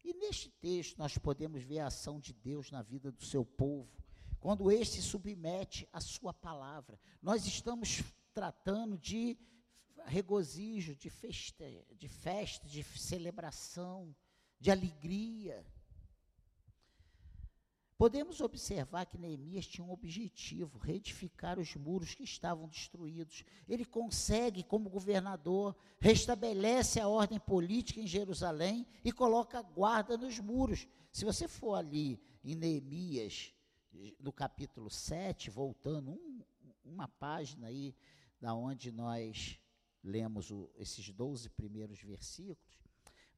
E 0.04 0.12
neste 0.14 0.50
texto 0.50 0.98
nós 0.98 1.16
podemos 1.16 1.62
ver 1.62 1.78
a 1.78 1.86
ação 1.86 2.18
de 2.18 2.32
Deus 2.32 2.72
na 2.72 2.82
vida 2.82 3.12
do 3.12 3.24
seu 3.24 3.44
povo, 3.44 4.02
quando 4.40 4.72
este 4.72 5.00
submete 5.00 5.88
a 5.92 6.00
sua 6.00 6.34
palavra. 6.34 6.98
Nós 7.22 7.46
estamos 7.46 8.02
tratando 8.34 8.98
de 8.98 9.38
regozijo, 10.06 10.96
de 10.96 11.08
festa, 11.08 11.64
de 11.94 12.08
festa, 12.08 12.68
de 12.68 12.82
celebração, 12.82 14.12
de 14.58 14.72
alegria. 14.72 15.64
Podemos 18.02 18.40
observar 18.40 19.06
que 19.06 19.16
Neemias 19.16 19.64
tinha 19.64 19.86
um 19.86 19.92
objetivo: 19.92 20.76
reedificar 20.76 21.56
os 21.60 21.76
muros 21.76 22.16
que 22.16 22.24
estavam 22.24 22.66
destruídos. 22.66 23.44
Ele 23.68 23.84
consegue, 23.84 24.64
como 24.64 24.90
governador, 24.90 25.76
restabelece 26.00 26.98
a 26.98 27.06
ordem 27.06 27.38
política 27.38 28.00
em 28.00 28.06
Jerusalém 28.08 28.84
e 29.04 29.12
coloca 29.12 29.62
guarda 29.62 30.18
nos 30.18 30.40
muros. 30.40 30.88
Se 31.12 31.24
você 31.24 31.46
for 31.46 31.74
ali 31.74 32.20
em 32.42 32.56
Neemias, 32.56 33.54
no 34.18 34.32
capítulo 34.32 34.90
7, 34.90 35.48
voltando 35.48 36.10
um, 36.10 36.42
uma 36.84 37.06
página 37.06 37.68
aí, 37.68 37.94
da 38.40 38.52
onde 38.52 38.90
nós 38.90 39.60
lemos 40.02 40.50
o, 40.50 40.68
esses 40.76 41.08
12 41.08 41.50
primeiros 41.50 42.02
versículos, 42.02 42.81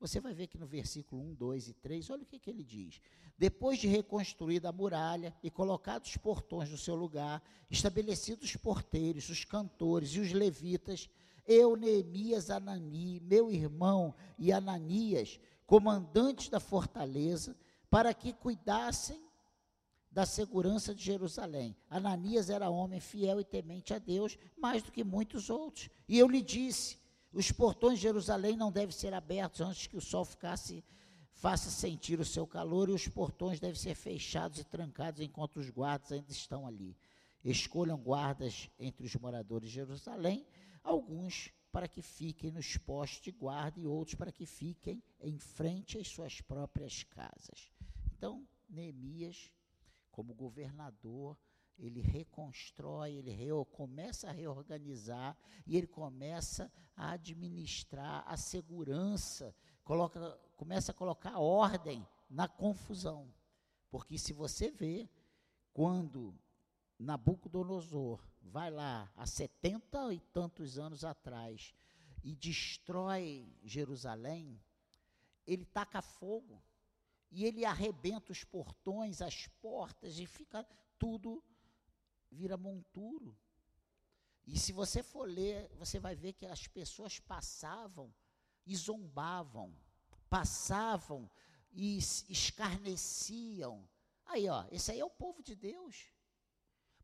você 0.06 0.20
vai 0.20 0.34
ver 0.34 0.48
que 0.48 0.58
no 0.58 0.66
versículo 0.66 1.22
1, 1.30 1.34
2 1.34 1.68
e 1.68 1.72
3, 1.72 2.10
olha 2.10 2.24
o 2.24 2.26
que, 2.26 2.38
que 2.38 2.50
ele 2.50 2.62
diz. 2.62 3.00
Depois 3.38 3.78
de 3.78 3.88
reconstruída 3.88 4.68
a 4.68 4.72
muralha 4.72 5.34
e 5.42 5.50
colocados 5.50 6.10
os 6.10 6.16
portões 6.18 6.70
no 6.70 6.76
seu 6.76 6.94
lugar, 6.94 7.42
estabelecidos 7.70 8.50
os 8.50 8.56
porteiros, 8.56 9.30
os 9.30 9.46
cantores 9.46 10.10
e 10.10 10.20
os 10.20 10.30
levitas, 10.30 11.08
eu, 11.46 11.74
Neemias, 11.74 12.50
Anani, 12.50 13.18
meu 13.20 13.50
irmão 13.50 14.14
e 14.38 14.52
Ananias, 14.52 15.40
comandantes 15.66 16.50
da 16.50 16.60
fortaleza, 16.60 17.56
para 17.88 18.12
que 18.12 18.34
cuidassem 18.34 19.24
da 20.10 20.26
segurança 20.26 20.94
de 20.94 21.02
Jerusalém. 21.02 21.74
Ananias 21.88 22.50
era 22.50 22.68
homem 22.68 23.00
fiel 23.00 23.40
e 23.40 23.44
temente 23.44 23.94
a 23.94 23.98
Deus, 23.98 24.38
mais 24.54 24.82
do 24.82 24.92
que 24.92 25.02
muitos 25.02 25.48
outros. 25.48 25.88
E 26.06 26.18
eu 26.18 26.28
lhe 26.28 26.42
disse: 26.42 26.98
os 27.34 27.50
portões 27.50 27.98
de 27.98 28.02
Jerusalém 28.02 28.56
não 28.56 28.70
devem 28.70 28.94
ser 28.94 29.12
abertos 29.12 29.60
antes 29.60 29.86
que 29.86 29.96
o 29.96 30.00
sol 30.00 30.24
ficasse, 30.24 30.84
faça 31.32 31.68
sentir 31.68 32.20
o 32.20 32.24
seu 32.24 32.46
calor, 32.46 32.88
e 32.88 32.92
os 32.92 33.08
portões 33.08 33.58
devem 33.58 33.74
ser 33.74 33.94
fechados 33.94 34.60
e 34.60 34.64
trancados 34.64 35.20
enquanto 35.20 35.58
os 35.58 35.68
guardas 35.68 36.12
ainda 36.12 36.30
estão 36.30 36.66
ali. 36.66 36.96
Escolham 37.44 37.98
guardas 37.98 38.70
entre 38.78 39.04
os 39.04 39.14
moradores 39.16 39.68
de 39.68 39.74
Jerusalém, 39.74 40.46
alguns 40.82 41.50
para 41.72 41.88
que 41.88 42.00
fiquem 42.00 42.52
nos 42.52 42.76
postos 42.76 43.20
de 43.20 43.32
guarda 43.32 43.80
e 43.80 43.86
outros 43.86 44.14
para 44.14 44.30
que 44.30 44.46
fiquem 44.46 45.02
em 45.20 45.36
frente 45.36 45.98
às 45.98 46.06
suas 46.06 46.40
próprias 46.40 47.02
casas. 47.02 47.68
Então, 48.16 48.46
Neemias 48.68 49.50
como 50.14 50.32
governador, 50.32 51.36
ele 51.78 52.00
reconstrói, 52.00 53.14
ele 53.14 53.36
começa 53.72 54.28
a 54.28 54.32
reorganizar 54.32 55.36
e 55.66 55.76
ele 55.76 55.86
começa 55.86 56.70
a 56.96 57.12
administrar 57.12 58.24
a 58.26 58.36
segurança, 58.36 59.54
coloca, 59.82 60.38
começa 60.56 60.92
a 60.92 60.94
colocar 60.94 61.38
ordem 61.38 62.06
na 62.28 62.48
confusão. 62.48 63.32
Porque 63.90 64.18
se 64.18 64.32
você 64.32 64.70
vê, 64.70 65.08
quando 65.72 66.34
Nabucodonosor 66.98 68.20
vai 68.40 68.70
lá 68.70 69.10
há 69.16 69.26
setenta 69.26 70.12
e 70.12 70.20
tantos 70.20 70.78
anos 70.78 71.04
atrás 71.04 71.74
e 72.22 72.34
destrói 72.34 73.46
Jerusalém, 73.62 74.60
ele 75.46 75.64
taca 75.64 76.00
fogo 76.00 76.62
e 77.30 77.44
ele 77.44 77.64
arrebenta 77.64 78.32
os 78.32 78.44
portões, 78.44 79.20
as 79.20 79.48
portas, 79.60 80.18
e 80.20 80.26
fica 80.26 80.64
tudo, 80.98 81.42
vira 82.34 82.56
monturo. 82.56 83.36
E 84.46 84.58
se 84.58 84.72
você 84.72 85.02
for 85.02 85.26
ler, 85.26 85.70
você 85.78 85.98
vai 85.98 86.14
ver 86.14 86.34
que 86.34 86.46
as 86.46 86.66
pessoas 86.66 87.18
passavam 87.18 88.12
e 88.66 88.76
zombavam, 88.76 89.74
passavam 90.28 91.30
e 91.72 91.96
escarneciam. 91.96 93.88
Aí, 94.26 94.48
ó, 94.48 94.64
esse 94.70 94.90
aí 94.90 95.00
é 95.00 95.04
o 95.04 95.10
povo 95.10 95.42
de 95.42 95.54
Deus. 95.54 96.12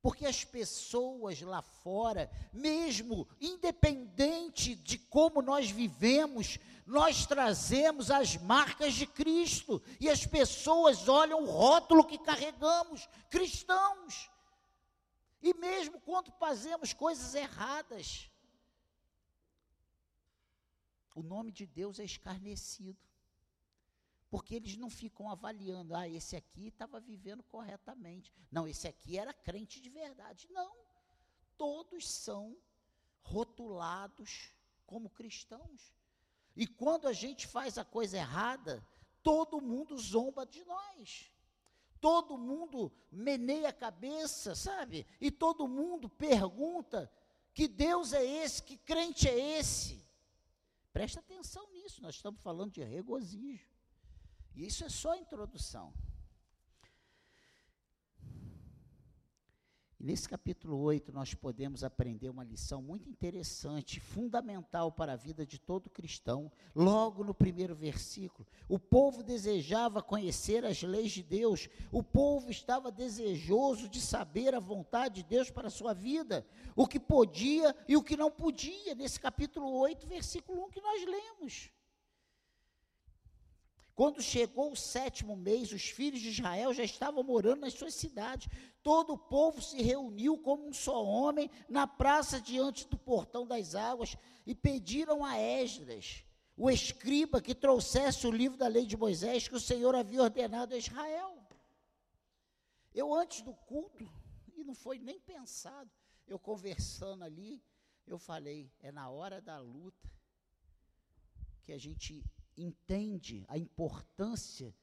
Porque 0.03 0.25
as 0.25 0.45
pessoas 0.45 1.41
lá 1.43 1.61
fora, 1.61 2.31
mesmo 2.53 3.29
independente 3.39 4.75
de 4.75 4.99
como 4.99 5.43
nós 5.43 5.71
vivemos, 5.71 6.59
nós 6.87 7.27
trazemos 7.27 8.11
as 8.11 8.37
marcas 8.39 8.95
de 8.95 9.07
Cristo 9.07 9.83
e 10.01 10.09
as 10.09 10.27
pessoas 10.27 11.07
olham 11.07 11.43
o 11.43 11.51
rótulo 11.51 12.07
que 12.07 12.19
carregamos, 12.19 13.09
cristãos. 13.29 14.31
E 15.43 15.55
mesmo 15.55 16.01
quando 16.01 16.31
fazemos 16.33 16.93
coisas 16.93 17.35
erradas, 17.35 18.31
o 21.15 21.23
nome 21.23 21.51
de 21.53 21.67
Deus 21.67 21.99
é 21.99 22.05
escarnecido. 22.05 22.99
Porque 24.31 24.55
eles 24.55 24.77
não 24.77 24.89
ficam 24.89 25.29
avaliando, 25.29 25.95
ah, 25.95 26.09
esse 26.09 26.37
aqui 26.37 26.69
estava 26.69 27.01
vivendo 27.01 27.43
corretamente. 27.43 28.33
Não, 28.51 28.69
esse 28.69 28.87
aqui 28.87 29.19
era 29.19 29.35
crente 29.35 29.81
de 29.81 29.91
verdade. 29.91 30.47
Não. 30.51 30.73
Todos 31.59 32.09
são 32.09 32.57
rotulados 33.23 34.53
como 34.87 35.11
cristãos. 35.11 35.93
E 36.55 36.65
quando 36.67 37.09
a 37.09 37.13
gente 37.13 37.47
faz 37.47 37.77
a 37.77 37.85
coisa 37.85 38.19
errada, 38.19 38.87
todo 39.23 39.61
mundo 39.61 39.99
zomba 39.99 40.47
de 40.47 40.65
nós. 40.65 41.33
Todo 42.01 42.39
mundo 42.39 42.91
meneia 43.11 43.69
a 43.69 43.73
cabeça, 43.73 44.55
sabe? 44.55 45.07
E 45.21 45.31
todo 45.31 45.69
mundo 45.69 46.09
pergunta: 46.09 47.11
que 47.53 47.69
Deus 47.69 48.13
é 48.13 48.25
esse? 48.25 48.63
Que 48.63 48.77
crente 48.77 49.29
é 49.29 49.59
esse? 49.59 50.03
Presta 50.93 51.21
atenção 51.21 51.71
nisso, 51.73 52.03
nós 52.03 52.17
estamos 52.17 52.41
falando 52.41 52.73
de 52.73 52.83
regozijo. 52.83 53.69
E 54.55 54.67
isso 54.67 54.85
é 54.85 54.89
só 54.89 55.13
a 55.13 55.19
introdução. 55.19 55.93
E 60.01 60.05
nesse 60.05 60.27
capítulo 60.27 60.79
8 60.79 61.13
nós 61.13 61.35
podemos 61.35 61.85
aprender 61.85 62.31
uma 62.31 62.43
lição 62.43 62.81
muito 62.81 63.07
interessante, 63.07 64.01
fundamental 64.01 64.91
para 64.91 65.13
a 65.13 65.17
vida 65.17 65.45
de 65.45 65.59
todo 65.59 65.91
cristão. 65.91 66.51
Logo 66.75 67.23
no 67.23 67.35
primeiro 67.35 67.75
versículo, 67.75 68.49
o 68.67 68.79
povo 68.79 69.23
desejava 69.23 70.03
conhecer 70.03 70.65
as 70.65 70.83
leis 70.83 71.13
de 71.13 71.23
Deus, 71.23 71.69
o 71.93 72.03
povo 72.03 72.51
estava 72.51 72.91
desejoso 72.91 73.91
de 73.91 74.01
saber 74.01 74.55
a 74.55 74.59
vontade 74.59 75.17
de 75.17 75.29
Deus 75.29 75.51
para 75.51 75.67
a 75.67 75.71
sua 75.71 75.93
vida, 75.93 76.47
o 76.75 76.87
que 76.87 76.99
podia 76.99 77.77
e 77.87 77.95
o 77.95 78.03
que 78.03 78.17
não 78.17 78.31
podia, 78.31 78.95
nesse 78.95 79.21
capítulo 79.21 79.71
8, 79.71 80.07
versículo 80.07 80.65
1 80.65 80.71
que 80.71 80.81
nós 80.81 81.05
lemos. 81.05 81.71
Quando 84.01 84.23
chegou 84.23 84.73
o 84.73 84.77
sétimo 84.77 85.37
mês, 85.37 85.73
os 85.73 85.91
filhos 85.91 86.23
de 86.23 86.31
Israel 86.31 86.73
já 86.73 86.83
estavam 86.83 87.23
morando 87.23 87.61
nas 87.61 87.75
suas 87.75 87.93
cidades. 87.93 88.49
Todo 88.83 89.13
o 89.13 89.19
povo 89.19 89.61
se 89.61 89.83
reuniu 89.83 90.39
como 90.39 90.67
um 90.67 90.73
só 90.73 91.05
homem 91.05 91.51
na 91.69 91.87
praça 91.87 92.41
diante 92.41 92.89
do 92.89 92.97
portão 92.97 93.47
das 93.47 93.75
águas 93.75 94.17
e 94.47 94.55
pediram 94.55 95.23
a 95.23 95.39
Esdras, 95.39 96.25
o 96.57 96.71
escriba, 96.71 97.43
que 97.43 97.55
trouxesse 97.55 98.27
o 98.27 98.31
livro 98.31 98.57
da 98.57 98.69
lei 98.69 98.87
de 98.87 98.97
Moisés 98.97 99.47
que 99.47 99.55
o 99.55 99.61
Senhor 99.61 99.95
havia 99.95 100.23
ordenado 100.23 100.75
a 100.75 100.79
Israel. 100.79 101.37
Eu, 102.95 103.13
antes 103.13 103.43
do 103.43 103.53
culto, 103.53 104.11
e 104.57 104.65
não 104.65 104.75
foi 104.75 104.99
nem 104.99 105.21
pensado, 105.21 105.91
eu 106.27 106.39
conversando 106.39 107.23
ali, 107.23 107.63
eu 108.07 108.19
falei: 108.19 108.73
é 108.81 108.91
na 108.91 109.11
hora 109.11 109.43
da 109.43 109.59
luta 109.59 110.11
que 111.63 111.71
a 111.71 111.77
gente 111.77 112.25
entende 112.63 113.45
a 113.49 113.57
importância 113.57 114.75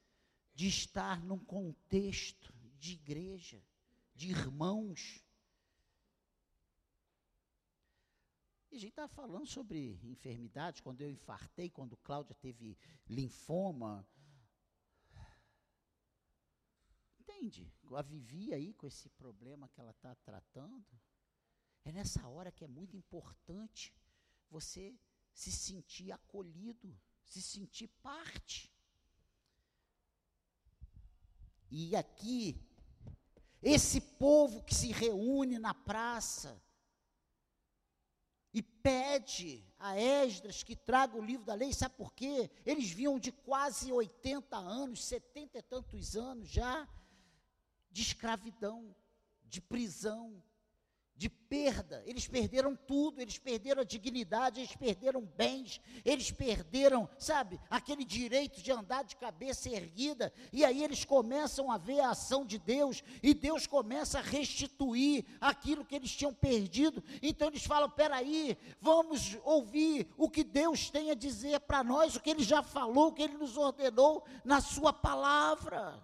de 0.53 0.67
estar 0.67 1.23
num 1.23 1.39
contexto 1.39 2.53
de 2.79 2.93
igreja, 2.93 3.63
de 4.15 4.29
irmãos. 4.29 5.23
E 8.71 8.75
a 8.75 8.79
gente 8.79 8.89
estava 8.89 9.07
falando 9.07 9.47
sobre 9.47 9.99
enfermidades, 10.03 10.81
quando 10.81 11.01
eu 11.01 11.09
infartei, 11.09 11.69
quando 11.69 11.95
Cláudia 11.97 12.35
teve 12.35 12.77
linfoma. 13.07 14.07
Entende? 17.19 17.71
A 17.91 18.01
Vivi 18.01 18.53
aí 18.53 18.73
com 18.73 18.87
esse 18.87 19.09
problema 19.09 19.69
que 19.69 19.79
ela 19.79 19.91
está 19.91 20.15
tratando. 20.15 20.99
É 21.85 21.91
nessa 21.91 22.27
hora 22.27 22.51
que 22.51 22.63
é 22.63 22.67
muito 22.67 22.97
importante 22.97 23.93
você 24.49 24.99
se 25.33 25.51
sentir 25.51 26.11
acolhido 26.11 26.99
se 27.27 27.41
sentir 27.41 27.87
parte. 28.01 28.71
E 31.69 31.95
aqui, 31.95 32.59
esse 33.61 33.99
povo 33.99 34.63
que 34.63 34.73
se 34.73 34.91
reúne 34.91 35.59
na 35.59 35.73
praça 35.73 36.61
e 38.53 38.61
pede 38.61 39.63
a 39.77 39.99
Esdras 39.99 40.63
que 40.63 40.75
traga 40.75 41.17
o 41.17 41.23
livro 41.23 41.45
da 41.45 41.53
lei, 41.53 41.73
sabe 41.73 41.95
por 41.95 42.13
quê? 42.13 42.49
Eles 42.65 42.89
vinham 42.89 43.19
de 43.19 43.31
quase 43.31 43.91
80 43.91 44.55
anos, 44.55 45.03
70 45.03 45.59
e 45.59 45.61
tantos 45.61 46.15
anos 46.15 46.47
já, 46.47 46.87
de 47.91 48.01
escravidão, 48.01 48.95
de 49.43 49.61
prisão, 49.61 50.41
de 51.17 51.29
perda, 51.29 52.03
eles 52.05 52.27
perderam 52.27 52.75
tudo, 52.75 53.19
eles 53.19 53.39
perderam 53.39 53.81
a 53.81 53.85
dignidade, 53.85 54.59
eles 54.59 54.75
perderam 54.75 55.21
bens, 55.21 55.81
eles 56.05 56.29
perderam, 56.29 57.09
sabe, 57.17 57.59
aquele 57.71 58.05
direito 58.05 58.61
de 58.61 58.71
andar 58.71 59.03
de 59.03 59.15
cabeça 59.15 59.67
erguida, 59.67 60.31
e 60.53 60.63
aí 60.63 60.83
eles 60.83 61.03
começam 61.03 61.71
a 61.71 61.77
ver 61.77 62.01
a 62.01 62.11
ação 62.11 62.45
de 62.45 62.59
Deus, 62.59 63.03
e 63.23 63.33
Deus 63.33 63.65
começa 63.65 64.19
a 64.19 64.21
restituir 64.21 65.25
aquilo 65.41 65.83
que 65.83 65.95
eles 65.95 66.15
tinham 66.15 66.33
perdido. 66.33 67.03
Então 67.21 67.47
eles 67.47 67.65
falam: 67.65 67.89
peraí, 67.89 68.55
vamos 68.79 69.37
ouvir 69.43 70.07
o 70.17 70.29
que 70.29 70.43
Deus 70.43 70.91
tem 70.91 71.09
a 71.09 71.15
dizer 71.15 71.61
para 71.61 71.83
nós, 71.83 72.15
o 72.15 72.21
que 72.21 72.29
Ele 72.29 72.43
já 72.43 72.61
falou, 72.61 73.07
o 73.07 73.13
que 73.13 73.23
Ele 73.23 73.37
nos 73.37 73.57
ordenou 73.57 74.23
na 74.45 74.61
Sua 74.61 74.93
palavra. 74.93 75.99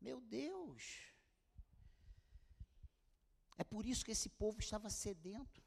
Meu 0.00 0.20
Deus. 0.20 1.07
É 3.58 3.64
por 3.64 3.84
isso 3.84 4.04
que 4.04 4.12
esse 4.12 4.28
povo 4.28 4.60
estava 4.60 4.88
sedento. 4.88 5.60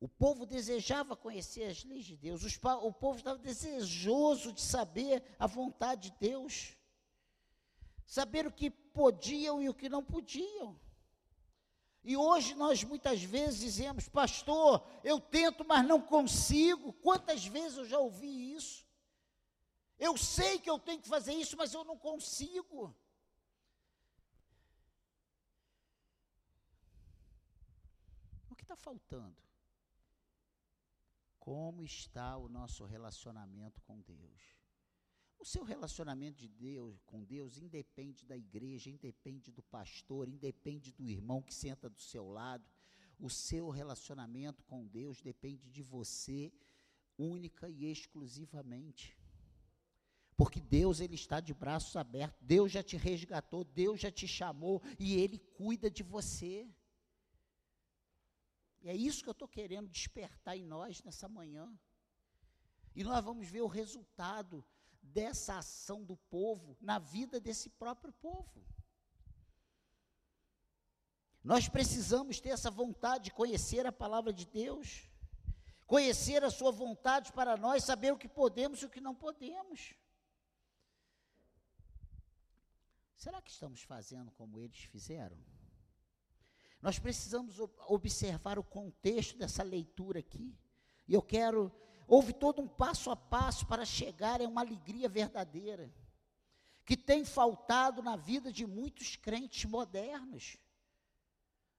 O 0.00 0.08
povo 0.08 0.44
desejava 0.44 1.16
conhecer 1.16 1.64
as 1.64 1.82
leis 1.84 2.04
de 2.04 2.16
Deus, 2.16 2.42
Os, 2.42 2.58
o 2.82 2.92
povo 2.92 3.18
estava 3.18 3.38
desejoso 3.38 4.52
de 4.52 4.60
saber 4.60 5.22
a 5.38 5.46
vontade 5.46 6.10
de 6.10 6.18
Deus, 6.18 6.76
saber 8.04 8.46
o 8.46 8.52
que 8.52 8.68
podiam 8.68 9.62
e 9.62 9.68
o 9.68 9.74
que 9.74 9.88
não 9.88 10.04
podiam. 10.04 10.78
E 12.04 12.16
hoje 12.16 12.54
nós 12.54 12.84
muitas 12.84 13.22
vezes 13.22 13.60
dizemos, 13.60 14.08
pastor, 14.08 14.86
eu 15.02 15.18
tento, 15.18 15.64
mas 15.64 15.84
não 15.86 16.00
consigo. 16.00 16.92
Quantas 16.92 17.46
vezes 17.46 17.78
eu 17.78 17.84
já 17.84 17.98
ouvi 17.98 18.54
isso? 18.54 18.86
Eu 19.98 20.16
sei 20.16 20.58
que 20.58 20.70
eu 20.70 20.78
tenho 20.78 21.00
que 21.00 21.08
fazer 21.08 21.32
isso, 21.32 21.56
mas 21.56 21.72
eu 21.72 21.84
não 21.84 21.96
consigo. 21.96 22.94
Está 28.66 28.76
faltando? 28.76 29.40
Como 31.38 31.84
está 31.84 32.36
o 32.36 32.48
nosso 32.48 32.84
relacionamento 32.84 33.80
com 33.82 34.00
Deus? 34.00 34.42
O 35.38 35.44
seu 35.44 35.62
relacionamento 35.62 36.38
de 36.38 36.48
Deus 36.48 37.00
com 37.02 37.22
Deus 37.22 37.58
independe 37.58 38.26
da 38.26 38.36
igreja, 38.36 38.90
independe 38.90 39.52
do 39.52 39.62
pastor, 39.62 40.28
independe 40.28 40.90
do 40.92 41.08
irmão 41.08 41.40
que 41.42 41.54
senta 41.54 41.88
do 41.88 42.00
seu 42.00 42.28
lado. 42.28 42.64
O 43.18 43.30
seu 43.30 43.70
relacionamento 43.70 44.64
com 44.64 44.84
Deus 44.84 45.20
depende 45.20 45.70
de 45.70 45.82
você 45.82 46.52
única 47.16 47.68
e 47.68 47.84
exclusivamente. 47.84 49.16
Porque 50.36 50.60
Deus 50.60 51.00
ele 51.00 51.14
está 51.14 51.38
de 51.40 51.54
braços 51.54 51.96
abertos, 51.96 52.38
Deus 52.42 52.72
já 52.72 52.82
te 52.82 52.96
resgatou, 52.96 53.62
Deus 53.62 54.00
já 54.00 54.10
te 54.10 54.26
chamou 54.26 54.82
e 54.98 55.14
ele 55.14 55.38
cuida 55.38 55.88
de 55.90 56.02
você. 56.02 56.68
E 58.86 58.88
é 58.88 58.94
isso 58.94 59.20
que 59.20 59.28
eu 59.28 59.32
estou 59.32 59.48
querendo 59.48 59.88
despertar 59.88 60.56
em 60.56 60.64
nós 60.64 61.02
nessa 61.02 61.28
manhã. 61.28 61.76
E 62.94 63.02
nós 63.02 63.24
vamos 63.24 63.48
ver 63.48 63.62
o 63.62 63.66
resultado 63.66 64.64
dessa 65.02 65.58
ação 65.58 66.04
do 66.04 66.16
povo 66.16 66.76
na 66.80 66.96
vida 66.96 67.40
desse 67.40 67.68
próprio 67.68 68.12
povo. 68.12 68.64
Nós 71.42 71.68
precisamos 71.68 72.38
ter 72.38 72.50
essa 72.50 72.70
vontade 72.70 73.24
de 73.24 73.32
conhecer 73.32 73.84
a 73.86 73.90
palavra 73.90 74.32
de 74.32 74.46
Deus, 74.46 75.10
conhecer 75.84 76.44
a 76.44 76.50
sua 76.50 76.70
vontade 76.70 77.32
para 77.32 77.56
nós, 77.56 77.82
saber 77.82 78.12
o 78.12 78.16
que 78.16 78.28
podemos 78.28 78.82
e 78.82 78.86
o 78.86 78.90
que 78.90 79.00
não 79.00 79.16
podemos. 79.16 79.94
Será 83.16 83.42
que 83.42 83.50
estamos 83.50 83.82
fazendo 83.82 84.30
como 84.30 84.60
eles 84.60 84.78
fizeram? 84.84 85.55
Nós 86.80 86.98
precisamos 86.98 87.56
observar 87.88 88.58
o 88.58 88.64
contexto 88.64 89.36
dessa 89.36 89.62
leitura 89.62 90.20
aqui. 90.20 90.54
E 91.08 91.14
eu 91.14 91.22
quero. 91.22 91.72
Houve 92.06 92.32
todo 92.32 92.62
um 92.62 92.68
passo 92.68 93.10
a 93.10 93.16
passo 93.16 93.66
para 93.66 93.84
chegar 93.84 94.40
a 94.40 94.44
uma 94.44 94.60
alegria 94.60 95.08
verdadeira, 95.08 95.92
que 96.84 96.96
tem 96.96 97.24
faltado 97.24 98.00
na 98.02 98.16
vida 98.16 98.52
de 98.52 98.64
muitos 98.64 99.16
crentes 99.16 99.64
modernos. 99.64 100.56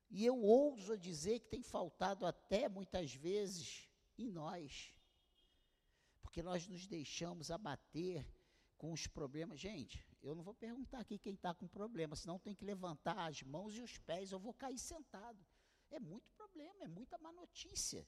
E 0.10 0.26
eu 0.26 0.42
ouso 0.42 0.98
dizer 0.98 1.40
que 1.40 1.48
tem 1.48 1.62
faltado 1.62 2.26
até 2.26 2.68
muitas 2.68 3.14
vezes 3.14 3.88
em 4.18 4.30
nós. 4.30 4.92
Porque 6.22 6.42
nós 6.42 6.68
nos 6.68 6.88
deixamos 6.88 7.52
abater 7.52 8.26
com 8.78 8.92
os 8.92 9.08
problemas. 9.08 9.60
Gente, 9.60 10.06
eu 10.28 10.36
não 10.36 10.44
vou 10.44 10.54
perguntar 10.54 11.00
aqui 11.00 11.18
quem 11.18 11.34
está 11.34 11.54
com 11.54 11.68
problema, 11.68 12.16
senão 12.16 12.38
tem 12.38 12.54
que 12.54 12.66
levantar 12.66 13.18
as 13.18 13.42
mãos 13.44 13.76
e 13.76 13.82
os 13.82 13.98
pés, 13.98 14.32
eu 14.32 14.40
vou 14.40 14.54
cair 14.54 14.78
sentado. 14.78 15.46
É 15.90 16.00
muito 16.00 16.30
problema, 16.32 16.84
é 16.84 16.88
muita 16.88 17.18
má 17.18 17.32
notícia. 17.32 18.06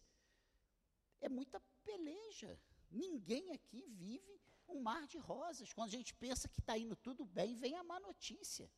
É 1.21 1.29
muita 1.29 1.59
peleja. 1.83 2.59
Ninguém 2.91 3.51
aqui 3.51 3.85
vive 3.87 4.39
um 4.67 4.81
mar 4.81 5.07
de 5.07 5.17
rosas. 5.17 5.73
Quando 5.73 5.89
a 5.89 5.97
gente 5.97 6.13
pensa 6.13 6.49
que 6.49 6.59
está 6.59 6.77
indo 6.77 6.95
tudo 6.95 7.25
bem, 7.25 7.55
vem 7.55 7.75
a 7.75 7.83
má 7.83 7.99
notícia. 7.99 8.69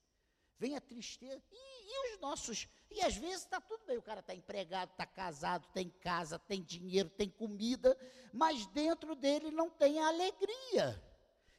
Vem 0.58 0.76
a 0.76 0.82
tristeza. 0.82 1.44
E, 1.52 1.56
e 1.56 2.14
os 2.14 2.22
nossos. 2.22 2.68
E 2.92 3.02
às 3.02 3.16
vezes 3.16 3.44
está 3.44 3.60
tudo 3.60 3.84
bem. 3.86 3.98
O 3.98 4.04
cara 4.04 4.20
está 4.20 4.36
empregado, 4.36 4.92
está 4.92 5.06
casado, 5.06 5.68
tem 5.74 5.90
casa, 5.90 6.38
tem 6.38 6.62
dinheiro, 6.64 7.10
tem 7.10 7.30
comida, 7.30 7.98
mas 8.32 8.68
dentro 8.68 9.16
dele 9.16 9.50
não 9.50 9.70
tem 9.70 10.00
a 10.00 10.08
alegria 10.08 11.11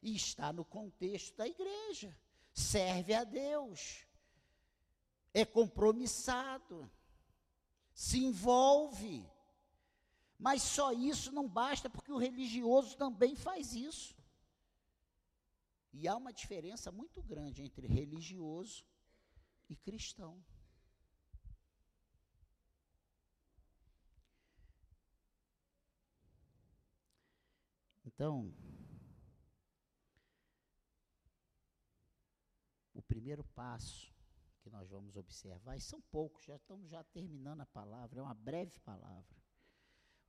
e 0.02 0.14
está 0.14 0.52
no 0.52 0.64
contexto 0.64 1.36
da 1.36 1.46
igreja. 1.46 2.16
Serve 2.52 3.14
a 3.14 3.24
Deus, 3.24 4.06
é 5.32 5.44
compromissado, 5.44 6.90
se 7.94 8.18
envolve. 8.18 9.24
Mas 10.38 10.62
só 10.62 10.92
isso 10.92 11.30
não 11.30 11.48
basta, 11.48 11.88
porque 11.88 12.10
o 12.10 12.18
religioso 12.18 12.96
também 12.96 13.36
faz 13.36 13.74
isso. 13.74 14.14
E 15.92 16.08
há 16.08 16.16
uma 16.16 16.32
diferença 16.32 16.90
muito 16.90 17.22
grande 17.22 17.62
entre 17.62 17.86
religioso 17.86 18.84
e 19.68 19.76
cristão. 19.76 20.42
Então, 28.04 28.52
primeiro 33.22 33.44
passo 33.54 34.12
que 34.62 34.68
nós 34.68 34.90
vamos 34.90 35.16
observar, 35.16 35.76
e 35.76 35.80
são 35.80 36.00
poucos, 36.10 36.44
já 36.44 36.56
estamos 36.56 36.90
já 36.90 37.04
terminando 37.04 37.60
a 37.60 37.66
palavra, 37.66 38.18
é 38.18 38.22
uma 38.22 38.34
breve 38.34 38.80
palavra. 38.80 39.36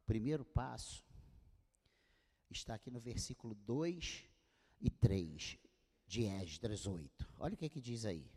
O 0.03 0.06
primeiro 0.06 0.45
passo 0.45 1.03
está 2.51 2.75
aqui 2.75 2.91
no 2.91 2.99
versículo 2.99 3.56
2 3.56 4.25
e 4.79 4.91
3 4.91 5.58
de 6.06 6.25
Esdras 6.25 6.86
8. 6.86 7.34
Olha 7.39 7.56
o 7.56 7.58
que, 7.58 7.65
é 7.65 7.69
que 7.69 7.82
diz 7.82 8.06
aí. 8.06 8.32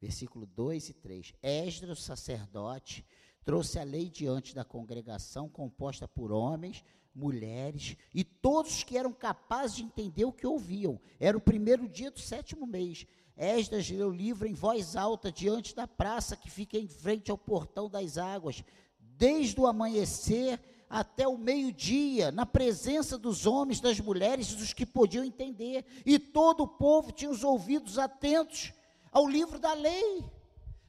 Versículo 0.00 0.46
2 0.46 0.90
e 0.90 0.94
3. 0.94 1.34
Esdras, 1.42 1.98
o 1.98 2.02
sacerdote, 2.02 3.04
trouxe 3.42 3.80
a 3.80 3.82
lei 3.84 4.08
diante 4.08 4.54
da 4.54 4.64
congregação, 4.64 5.48
composta 5.48 6.06
por 6.06 6.30
homens, 6.30 6.84
mulheres 7.14 7.96
e 8.12 8.24
todos 8.24 8.82
que 8.82 8.98
eram 8.98 9.12
capazes 9.12 9.76
de 9.76 9.82
entender 9.82 10.24
o 10.24 10.32
que 10.32 10.46
ouviam. 10.46 11.00
Era 11.18 11.36
o 11.36 11.40
primeiro 11.40 11.88
dia 11.88 12.12
do 12.12 12.20
sétimo 12.20 12.64
mês. 12.64 13.06
Esdras 13.36 13.88
leu 13.90 14.08
o 14.08 14.14
livro 14.14 14.46
em 14.46 14.54
voz 14.54 14.96
alta 14.96 15.30
diante 15.30 15.74
da 15.74 15.86
praça 15.86 16.36
que 16.36 16.50
fica 16.50 16.78
em 16.78 16.86
frente 16.86 17.30
ao 17.30 17.38
portão 17.38 17.88
das 17.88 18.16
águas, 18.16 18.62
desde 18.98 19.60
o 19.60 19.66
amanhecer 19.66 20.60
até 20.88 21.26
o 21.26 21.36
meio-dia, 21.36 22.30
na 22.30 22.46
presença 22.46 23.18
dos 23.18 23.46
homens, 23.46 23.80
das 23.80 23.98
mulheres 23.98 24.52
e 24.52 24.56
dos 24.56 24.72
que 24.72 24.86
podiam 24.86 25.24
entender. 25.24 25.84
E 26.06 26.18
todo 26.18 26.62
o 26.62 26.68
povo 26.68 27.10
tinha 27.10 27.30
os 27.30 27.42
ouvidos 27.42 27.98
atentos 27.98 28.72
ao 29.10 29.26
livro 29.26 29.58
da 29.58 29.72
lei. 29.74 30.24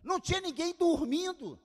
Não 0.03 0.19
tinha 0.19 0.39
ninguém 0.39 0.75
dormindo. 0.77 1.59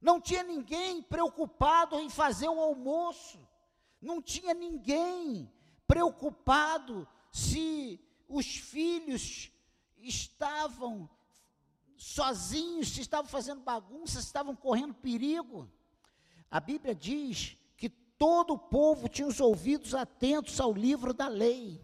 Não 0.00 0.20
tinha 0.20 0.42
ninguém 0.42 1.02
preocupado 1.02 1.98
em 1.98 2.08
fazer 2.08 2.48
o 2.48 2.60
almoço 2.60 3.44
não 4.04 4.20
tinha 4.20 4.52
ninguém 4.52 5.50
preocupado 5.86 7.08
se 7.32 7.98
os 8.28 8.46
filhos 8.46 9.50
estavam 10.08 11.08
sozinhos, 11.96 12.88
se 12.88 13.00
estavam 13.00 13.30
fazendo 13.30 13.62
bagunça, 13.62 14.20
se 14.20 14.26
estavam 14.26 14.54
correndo 14.54 14.94
perigo. 14.94 15.70
A 16.50 16.60
Bíblia 16.60 16.94
diz 16.94 17.56
que 17.76 17.88
todo 17.88 18.54
o 18.54 18.58
povo 18.58 19.08
tinha 19.08 19.26
os 19.26 19.40
ouvidos 19.40 19.94
atentos 19.94 20.60
ao 20.60 20.72
livro 20.72 21.12
da 21.12 21.28
lei. 21.28 21.82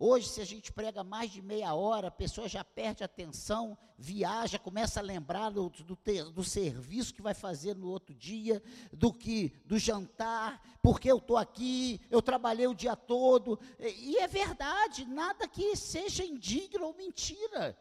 Hoje, 0.00 0.28
se 0.28 0.40
a 0.40 0.44
gente 0.44 0.72
prega 0.72 1.02
mais 1.02 1.28
de 1.28 1.42
meia 1.42 1.74
hora, 1.74 2.06
a 2.06 2.10
pessoa 2.10 2.48
já 2.48 2.62
perde 2.62 3.02
atenção, 3.02 3.76
viaja, 3.98 4.56
começa 4.56 5.00
a 5.00 5.02
lembrar 5.02 5.50
do, 5.50 5.68
do, 5.70 5.98
do 6.30 6.44
serviço 6.44 7.12
que 7.12 7.20
vai 7.20 7.34
fazer 7.34 7.74
no 7.74 7.88
outro 7.88 8.14
dia, 8.14 8.62
do 8.92 9.12
que 9.12 9.48
do 9.66 9.76
jantar, 9.76 10.62
porque 10.80 11.10
eu 11.10 11.18
estou 11.18 11.36
aqui, 11.36 12.00
eu 12.12 12.22
trabalhei 12.22 12.68
o 12.68 12.74
dia 12.76 12.94
todo. 12.94 13.58
E, 13.76 14.12
e 14.12 14.18
é 14.18 14.28
verdade, 14.28 15.04
nada 15.04 15.48
que 15.48 15.74
seja 15.74 16.24
indigno 16.24 16.86
ou 16.86 16.94
mentira. 16.94 17.76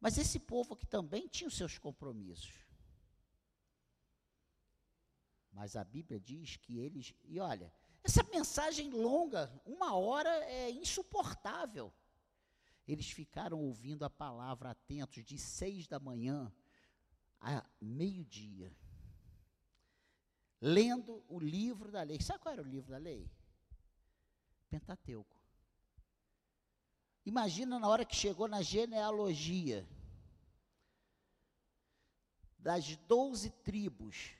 Mas 0.00 0.16
esse 0.16 0.38
povo 0.38 0.72
aqui 0.72 0.86
também 0.86 1.28
tinha 1.28 1.48
os 1.48 1.56
seus 1.56 1.76
compromissos. 1.76 2.54
Mas 5.52 5.76
a 5.76 5.84
Bíblia 5.84 6.18
diz 6.18 6.56
que 6.56 6.78
eles. 6.78 7.14
E 7.24 7.38
olha, 7.38 7.70
essa 8.02 8.22
mensagem 8.24 8.90
longa, 8.90 9.52
uma 9.64 9.94
hora, 9.96 10.30
é 10.44 10.70
insuportável. 10.70 11.92
Eles 12.86 13.10
ficaram 13.10 13.60
ouvindo 13.60 14.04
a 14.04 14.10
palavra 14.10 14.70
atentos 14.70 15.24
de 15.24 15.38
seis 15.38 15.86
da 15.86 16.00
manhã 16.00 16.52
a 17.40 17.64
meio-dia, 17.80 18.74
lendo 20.60 21.24
o 21.28 21.38
livro 21.38 21.90
da 21.90 22.02
lei. 22.02 22.20
Sabe 22.20 22.40
qual 22.40 22.52
era 22.52 22.62
o 22.62 22.66
livro 22.66 22.90
da 22.90 22.98
lei? 22.98 23.30
Pentateuco. 24.68 25.40
Imagina 27.24 27.78
na 27.78 27.86
hora 27.86 28.04
que 28.04 28.16
chegou 28.16 28.48
na 28.48 28.62
genealogia 28.62 29.88
das 32.58 32.96
doze 32.96 33.50
tribos 33.50 34.39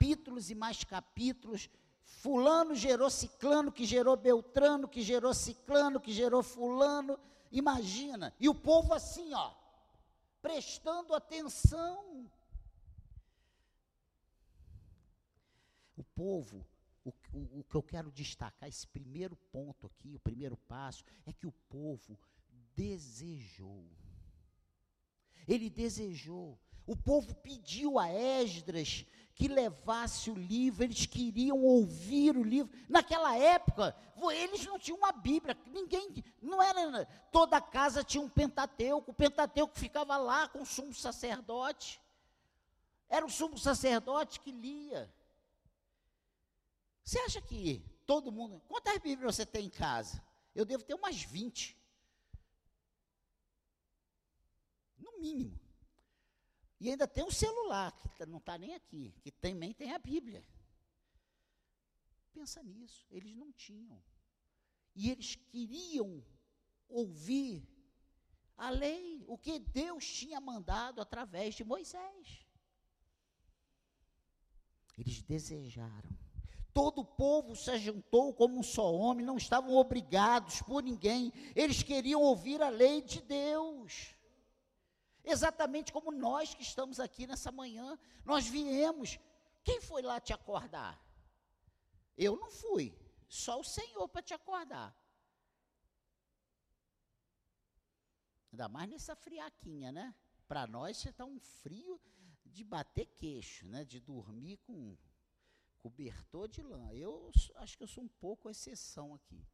capítulos 0.00 0.50
e 0.50 0.54
mais 0.54 0.82
capítulos. 0.82 1.68
Fulano 2.02 2.74
gerou 2.74 3.10
ciclano, 3.10 3.70
que 3.70 3.84
gerou 3.84 4.16
Beltrano, 4.16 4.88
que 4.88 5.02
gerou 5.02 5.34
ciclano, 5.34 6.00
que 6.00 6.12
gerou 6.12 6.42
fulano. 6.42 7.20
Imagina. 7.52 8.34
E 8.40 8.48
o 8.48 8.54
povo 8.54 8.94
assim, 8.94 9.32
ó, 9.34 9.54
prestando 10.40 11.14
atenção. 11.14 12.26
O 15.96 16.02
povo, 16.02 16.66
o, 17.04 17.10
o, 17.32 17.60
o 17.60 17.64
que 17.64 17.74
eu 17.74 17.82
quero 17.82 18.10
destacar, 18.10 18.68
esse 18.68 18.86
primeiro 18.86 19.36
ponto 19.52 19.86
aqui, 19.86 20.14
o 20.14 20.20
primeiro 20.20 20.56
passo, 20.56 21.04
é 21.26 21.32
que 21.32 21.46
o 21.46 21.52
povo 21.68 22.18
desejou. 22.74 23.86
Ele 25.46 25.68
desejou. 25.68 26.58
O 26.86 26.96
povo 26.96 27.34
pediu 27.36 27.98
a 27.98 28.12
Esdras 28.12 29.04
que 29.34 29.48
levasse 29.48 30.30
o 30.30 30.34
livro, 30.34 30.84
eles 30.84 31.06
queriam 31.06 31.62
ouvir 31.62 32.36
o 32.36 32.42
livro. 32.42 32.70
Naquela 32.88 33.36
época, 33.36 33.96
eles 34.32 34.66
não 34.66 34.78
tinham 34.78 34.98
uma 34.98 35.12
Bíblia, 35.12 35.56
ninguém, 35.66 36.22
não 36.42 36.62
era, 36.62 37.06
toda 37.32 37.60
casa 37.60 38.04
tinha 38.04 38.22
um 38.22 38.28
Pentateuco, 38.28 39.10
o 39.10 39.14
Pentateuco 39.14 39.78
ficava 39.78 40.16
lá 40.16 40.48
com 40.48 40.62
o 40.62 40.66
sumo 40.66 40.92
sacerdote. 40.92 42.00
Era 43.08 43.24
o 43.24 43.30
sumo 43.30 43.58
sacerdote 43.58 44.40
que 44.40 44.52
lia. 44.52 45.12
Você 47.02 47.18
acha 47.20 47.40
que 47.40 47.82
todo 48.06 48.32
mundo, 48.32 48.62
quantas 48.68 48.98
Bíblias 48.98 49.36
você 49.36 49.46
tem 49.46 49.66
em 49.66 49.70
casa? 49.70 50.22
Eu 50.54 50.64
devo 50.64 50.84
ter 50.84 50.94
umas 50.94 51.22
20. 51.22 51.76
No 54.98 55.18
mínimo. 55.20 55.59
E 56.80 56.88
ainda 56.88 57.06
tem 57.06 57.22
um 57.22 57.30
celular, 57.30 57.92
que 57.92 58.08
tá, 58.16 58.24
não 58.24 58.38
está 58.38 58.56
nem 58.56 58.74
aqui, 58.74 59.14
que 59.20 59.30
também 59.30 59.74
tem 59.74 59.92
a 59.92 59.98
Bíblia. 59.98 60.42
Pensa 62.32 62.62
nisso, 62.62 63.06
eles 63.10 63.36
não 63.36 63.52
tinham. 63.52 64.02
E 64.96 65.10
eles 65.10 65.34
queriam 65.34 66.24
ouvir 66.88 67.62
a 68.56 68.70
lei, 68.70 69.22
o 69.26 69.36
que 69.36 69.58
Deus 69.58 70.06
tinha 70.06 70.40
mandado 70.40 71.02
através 71.02 71.54
de 71.54 71.64
Moisés. 71.64 72.46
Eles 74.96 75.22
desejaram. 75.22 76.18
Todo 76.72 77.00
o 77.00 77.04
povo 77.04 77.54
se 77.56 77.76
juntou 77.78 78.32
como 78.32 78.58
um 78.58 78.62
só 78.62 78.90
homem, 78.94 79.26
não 79.26 79.36
estavam 79.36 79.74
obrigados 79.74 80.62
por 80.62 80.82
ninguém, 80.82 81.32
eles 81.54 81.82
queriam 81.82 82.22
ouvir 82.22 82.62
a 82.62 82.68
lei 82.70 83.02
de 83.02 83.20
Deus. 83.20 84.14
Exatamente 85.24 85.92
como 85.92 86.10
nós 86.10 86.54
que 86.54 86.62
estamos 86.62 86.98
aqui 86.98 87.26
nessa 87.26 87.52
manhã, 87.52 87.98
nós 88.24 88.46
viemos. 88.46 89.18
Quem 89.62 89.80
foi 89.80 90.02
lá 90.02 90.20
te 90.20 90.32
acordar? 90.32 90.98
Eu 92.16 92.36
não 92.36 92.50
fui, 92.50 92.94
só 93.28 93.60
o 93.60 93.64
Senhor 93.64 94.08
para 94.08 94.22
te 94.22 94.34
acordar. 94.34 94.96
Ainda 98.52 98.68
mais 98.68 98.88
nessa 98.88 99.14
friaquinha, 99.14 99.92
né? 99.92 100.14
Para 100.48 100.66
nós 100.66 100.96
você 100.96 101.10
está 101.10 101.24
um 101.24 101.38
frio 101.38 102.00
de 102.44 102.64
bater 102.64 103.06
queixo, 103.06 103.66
né? 103.66 103.84
De 103.84 104.00
dormir 104.00 104.56
com 104.58 104.96
cobertor 105.78 106.48
de 106.48 106.62
lã. 106.62 106.92
Eu 106.92 107.30
acho 107.56 107.76
que 107.76 107.84
eu 107.84 107.88
sou 107.88 108.04
um 108.04 108.08
pouco 108.08 108.50
exceção 108.50 109.14
aqui. 109.14 109.46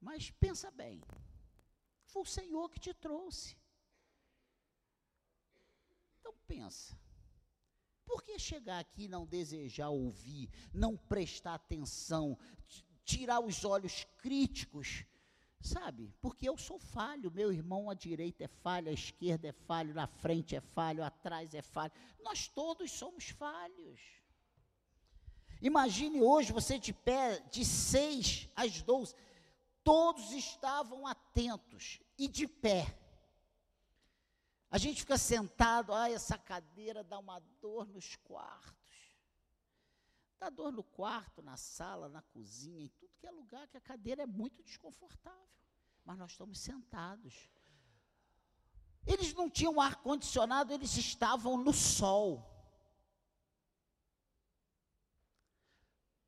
Mas 0.00 0.30
pensa 0.30 0.70
bem, 0.70 1.02
foi 2.06 2.22
o 2.22 2.26
Senhor 2.26 2.68
que 2.70 2.78
te 2.78 2.92
trouxe. 2.94 3.56
Então 6.20 6.34
pensa. 6.46 6.98
Por 8.04 8.22
que 8.22 8.38
chegar 8.38 8.80
aqui 8.80 9.04
e 9.04 9.08
não 9.08 9.24
desejar 9.24 9.88
ouvir, 9.88 10.50
não 10.72 10.96
prestar 10.96 11.54
atenção, 11.54 12.36
tirar 13.04 13.40
os 13.40 13.64
olhos 13.64 14.04
críticos? 14.18 15.04
Sabe? 15.60 16.12
Porque 16.20 16.48
eu 16.48 16.56
sou 16.56 16.78
falho, 16.78 17.30
meu 17.30 17.52
irmão 17.52 17.90
à 17.90 17.94
direita 17.94 18.44
é 18.44 18.48
falho, 18.48 18.88
à 18.88 18.92
esquerda 18.92 19.48
é 19.48 19.52
falho, 19.52 19.94
na 19.94 20.06
frente 20.06 20.56
é 20.56 20.60
falho, 20.60 21.04
atrás 21.04 21.54
é 21.54 21.62
falho. 21.62 21.92
Nós 22.20 22.48
todos 22.48 22.90
somos 22.90 23.28
falhos. 23.28 24.00
Imagine 25.60 26.22
hoje 26.22 26.52
você 26.52 26.78
de 26.78 26.92
pé, 26.92 27.38
de 27.50 27.64
seis 27.64 28.48
às 28.56 28.80
doze, 28.82 29.14
todos 29.84 30.32
estavam 30.32 31.06
atentos 31.06 32.00
e 32.18 32.26
de 32.26 32.48
pé. 32.48 32.99
A 34.70 34.78
gente 34.78 35.00
fica 35.00 35.18
sentado, 35.18 35.92
ah, 35.92 36.08
essa 36.08 36.38
cadeira 36.38 37.02
dá 37.02 37.18
uma 37.18 37.40
dor 37.60 37.88
nos 37.88 38.14
quartos. 38.14 38.78
Dá 40.38 40.48
dor 40.48 40.70
no 40.72 40.84
quarto, 40.84 41.42
na 41.42 41.56
sala, 41.56 42.08
na 42.08 42.22
cozinha, 42.22 42.84
em 42.84 42.88
tudo 42.88 43.16
que 43.18 43.26
é 43.26 43.30
lugar 43.32 43.66
que 43.66 43.76
a 43.76 43.80
cadeira 43.80 44.22
é 44.22 44.26
muito 44.26 44.62
desconfortável. 44.62 45.48
Mas 46.04 46.16
nós 46.16 46.30
estamos 46.30 46.58
sentados. 46.60 47.50
Eles 49.04 49.34
não 49.34 49.50
tinham 49.50 49.80
ar 49.80 49.96
condicionado, 49.96 50.72
eles 50.72 50.96
estavam 50.96 51.56
no 51.56 51.72
sol. 51.72 52.48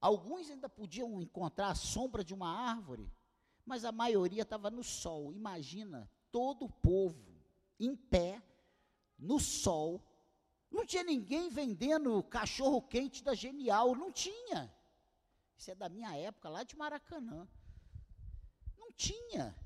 Alguns 0.00 0.50
ainda 0.50 0.68
podiam 0.68 1.22
encontrar 1.22 1.68
a 1.68 1.74
sombra 1.76 2.24
de 2.24 2.34
uma 2.34 2.50
árvore, 2.50 3.08
mas 3.64 3.84
a 3.84 3.92
maioria 3.92 4.42
estava 4.42 4.68
no 4.68 4.82
sol. 4.82 5.32
Imagina 5.32 6.10
todo 6.32 6.64
o 6.64 6.72
povo 6.72 7.31
em 7.86 7.96
pé, 7.96 8.42
no 9.18 9.38
sol. 9.38 10.02
Não 10.70 10.86
tinha 10.86 11.02
ninguém 11.02 11.48
vendendo 11.48 12.22
cachorro 12.24 12.80
quente 12.82 13.22
da 13.22 13.34
Genial, 13.34 13.94
não 13.94 14.10
tinha. 14.10 14.74
Isso 15.56 15.70
é 15.70 15.74
da 15.74 15.88
minha 15.88 16.16
época, 16.16 16.48
lá 16.48 16.62
de 16.62 16.76
Maracanã. 16.76 17.48
Não 18.78 18.90
tinha. 18.92 19.56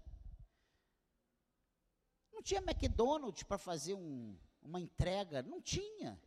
Não 2.32 2.42
tinha 2.42 2.60
McDonald's 2.60 3.42
para 3.44 3.56
fazer 3.56 3.94
um, 3.94 4.36
uma 4.60 4.80
entrega, 4.80 5.42
não 5.42 5.60
tinha. 5.60 6.20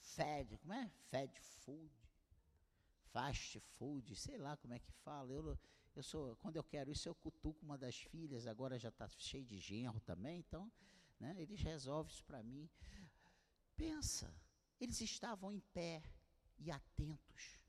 Fed, 0.00 0.56
como 0.58 0.72
é? 0.72 0.90
Fed 1.10 1.38
food, 1.38 1.92
fast 3.12 3.60
food, 3.60 4.16
sei 4.16 4.38
lá 4.38 4.56
como 4.56 4.74
é 4.74 4.78
que 4.78 4.90
fala. 5.04 5.32
Eu, 5.32 5.58
eu 5.94 6.02
sou, 6.02 6.34
quando 6.36 6.56
eu 6.56 6.64
quero 6.64 6.90
isso, 6.90 7.08
eu 7.08 7.14
cutuco 7.14 7.64
uma 7.64 7.78
das 7.78 7.96
filhas, 7.96 8.46
agora 8.46 8.78
já 8.78 8.88
está 8.88 9.08
cheio 9.08 9.44
de 9.44 9.58
genro 9.58 10.00
também, 10.00 10.38
então 10.38 10.70
né? 11.20 11.34
Eles 11.38 11.60
resolvem 11.60 12.12
isso 12.12 12.24
para 12.24 12.42
mim. 12.42 12.68
Pensa, 13.76 14.34
eles 14.80 15.00
estavam 15.00 15.52
em 15.52 15.60
pé 15.72 16.02
e 16.58 16.70
atentos. 16.70 17.60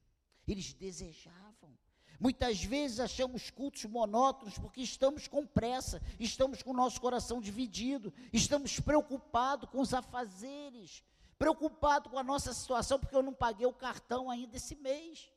Eles 0.47 0.73
desejavam. 0.73 1.77
Muitas 2.19 2.63
vezes 2.63 2.99
achamos 2.99 3.49
cultos 3.49 3.83
monótonos 3.85 4.57
porque 4.57 4.81
estamos 4.81 5.27
com 5.27 5.45
pressa, 5.45 6.01
estamos 6.19 6.61
com 6.61 6.71
o 6.71 6.75
nosso 6.75 7.01
coração 7.01 7.41
dividido, 7.41 8.13
estamos 8.31 8.79
preocupados 8.79 9.69
com 9.69 9.79
os 9.79 9.93
afazeres, 9.93 11.03
preocupados 11.37 12.11
com 12.11 12.19
a 12.19 12.23
nossa 12.23 12.53
situação 12.53 12.99
porque 12.99 13.15
eu 13.15 13.23
não 13.23 13.33
paguei 13.33 13.65
o 13.65 13.73
cartão 13.73 14.29
ainda 14.29 14.57
esse 14.57 14.75
mês. 14.75 15.31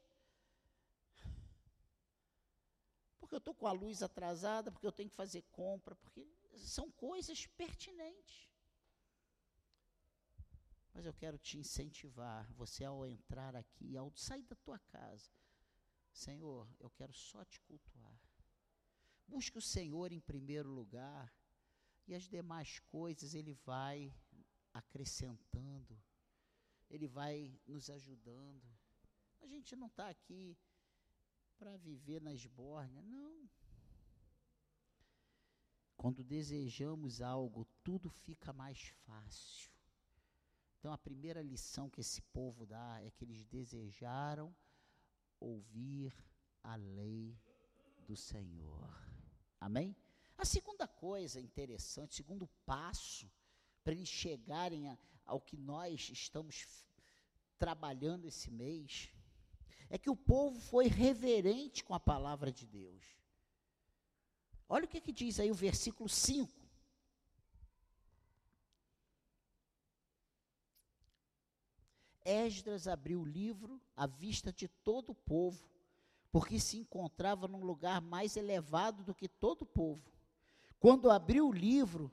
Porque 3.18 3.34
eu 3.34 3.38
estou 3.38 3.54
com 3.54 3.66
a 3.66 3.72
luz 3.72 4.02
atrasada, 4.02 4.70
porque 4.70 4.86
eu 4.86 4.92
tenho 4.92 5.08
que 5.08 5.16
fazer 5.16 5.42
compra, 5.52 5.94
porque 5.94 6.26
são 6.62 6.90
coisas 6.92 7.46
pertinentes. 7.46 8.48
Mas 10.92 11.04
eu 11.04 11.12
quero 11.12 11.38
te 11.38 11.58
incentivar, 11.58 12.50
você 12.52 12.84
ao 12.84 13.04
entrar 13.04 13.56
aqui, 13.56 13.96
ao 13.96 14.14
sair 14.14 14.44
da 14.44 14.54
tua 14.56 14.78
casa, 14.78 15.30
Senhor, 16.12 16.68
eu 16.78 16.88
quero 16.90 17.12
só 17.12 17.44
te 17.44 17.60
cultuar. 17.62 18.20
Busque 19.26 19.58
o 19.58 19.62
Senhor 19.62 20.12
em 20.12 20.20
primeiro 20.20 20.70
lugar 20.70 21.34
e 22.06 22.14
as 22.14 22.24
demais 22.24 22.78
coisas 22.78 23.34
Ele 23.34 23.54
vai 23.64 24.14
acrescentando, 24.72 26.00
Ele 26.88 27.08
vai 27.08 27.58
nos 27.66 27.90
ajudando. 27.90 28.62
A 29.40 29.46
gente 29.46 29.74
não 29.74 29.88
está 29.88 30.08
aqui 30.08 30.56
para 31.58 31.76
viver 31.76 32.20
na 32.20 32.32
esbórnia, 32.32 33.02
não. 33.02 33.50
Quando 36.04 36.22
desejamos 36.22 37.22
algo, 37.22 37.66
tudo 37.82 38.10
fica 38.10 38.52
mais 38.52 38.78
fácil. 39.06 39.72
Então, 40.78 40.92
a 40.92 40.98
primeira 40.98 41.40
lição 41.40 41.88
que 41.88 42.02
esse 42.02 42.20
povo 42.20 42.66
dá 42.66 43.00
é 43.02 43.10
que 43.10 43.24
eles 43.24 43.42
desejaram 43.46 44.54
ouvir 45.40 46.14
a 46.62 46.76
lei 46.76 47.40
do 48.06 48.14
Senhor. 48.14 48.94
Amém? 49.58 49.96
A 50.36 50.44
segunda 50.44 50.86
coisa 50.86 51.40
interessante, 51.40 52.16
segundo 52.16 52.46
passo 52.66 53.26
para 53.82 53.94
eles 53.94 54.10
chegarem 54.10 54.90
a, 54.90 54.98
ao 55.24 55.40
que 55.40 55.56
nós 55.56 56.10
estamos 56.10 56.84
trabalhando 57.58 58.26
esse 58.26 58.50
mês, 58.50 59.10
é 59.88 59.96
que 59.96 60.10
o 60.10 60.16
povo 60.16 60.60
foi 60.60 60.86
reverente 60.86 61.82
com 61.82 61.94
a 61.94 61.98
palavra 61.98 62.52
de 62.52 62.66
Deus. 62.66 63.23
Olha 64.68 64.84
o 64.84 64.88
que, 64.88 65.00
que 65.00 65.12
diz 65.12 65.38
aí 65.38 65.50
o 65.50 65.54
versículo 65.54 66.08
5. 66.08 66.52
Esdras 72.24 72.88
abriu 72.88 73.20
o 73.20 73.24
livro 73.24 73.80
à 73.94 74.06
vista 74.06 74.50
de 74.50 74.66
todo 74.66 75.10
o 75.10 75.14
povo, 75.14 75.68
porque 76.32 76.58
se 76.58 76.78
encontrava 76.78 77.46
num 77.46 77.62
lugar 77.62 78.00
mais 78.00 78.36
elevado 78.36 79.04
do 79.04 79.14
que 79.14 79.28
todo 79.28 79.62
o 79.62 79.66
povo. 79.66 80.10
Quando 80.80 81.10
abriu 81.10 81.48
o 81.48 81.52
livro, 81.52 82.10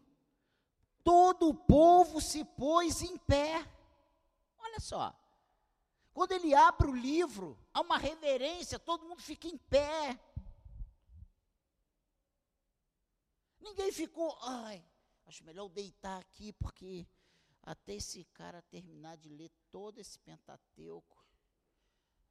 todo 1.04 1.48
o 1.48 1.54
povo 1.54 2.20
se 2.20 2.44
pôs 2.44 3.02
em 3.02 3.18
pé. 3.18 3.66
Olha 4.60 4.80
só. 4.80 5.16
Quando 6.14 6.34
ele 6.34 6.54
abre 6.54 6.90
o 6.90 6.96
livro, 6.96 7.58
há 7.74 7.80
uma 7.80 7.98
reverência, 7.98 8.78
todo 8.78 9.08
mundo 9.08 9.22
fica 9.22 9.48
em 9.48 9.58
pé. 9.58 10.20
Ninguém 13.62 13.92
ficou, 13.92 14.38
ai, 14.42 14.84
acho 15.26 15.44
melhor 15.44 15.66
eu 15.66 15.70
deitar 15.70 16.20
aqui, 16.20 16.52
porque 16.54 17.08
até 17.62 17.94
esse 17.94 18.26
cara 18.34 18.62
terminar 18.64 19.18
de 19.18 19.30
ler 19.30 19.52
todo 19.70 20.00
esse 20.00 20.18
Pentateuco, 20.20 21.24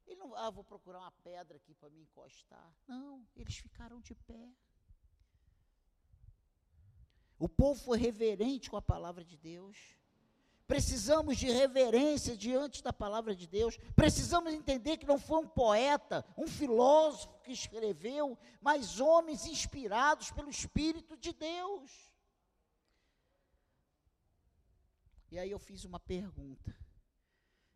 ele 0.05 0.15
não, 0.15 0.35
ah, 0.35 0.49
vou 0.49 0.63
procurar 0.63 0.99
uma 0.99 1.11
pedra 1.23 1.55
aqui 1.55 1.73
para 1.73 1.89
me 1.89 2.01
encostar. 2.01 2.75
Não, 2.87 3.25
eles 3.35 3.55
ficaram 3.55 4.01
de 4.01 4.13
pé. 4.13 4.53
O 7.39 7.47
povo 7.47 7.81
foi 7.81 7.97
reverente 7.97 8.69
com 8.69 8.77
a 8.77 8.81
palavra 8.81 9.23
de 9.23 9.37
Deus. 9.37 9.77
Precisamos 10.71 11.35
de 11.37 11.51
reverência 11.51 12.37
diante 12.37 12.81
da 12.81 12.93
palavra 12.93 13.35
de 13.35 13.45
Deus. 13.45 13.77
Precisamos 13.93 14.53
entender 14.53 14.95
que 14.95 15.05
não 15.05 15.19
foi 15.19 15.39
um 15.39 15.47
poeta, 15.49 16.25
um 16.37 16.47
filósofo 16.47 17.37
que 17.41 17.51
escreveu, 17.51 18.39
mas 18.61 19.01
homens 19.01 19.45
inspirados 19.45 20.31
pelo 20.31 20.49
Espírito 20.49 21.17
de 21.17 21.33
Deus. 21.33 21.91
E 25.29 25.37
aí 25.37 25.51
eu 25.51 25.59
fiz 25.59 25.83
uma 25.83 25.99
pergunta: 25.99 26.73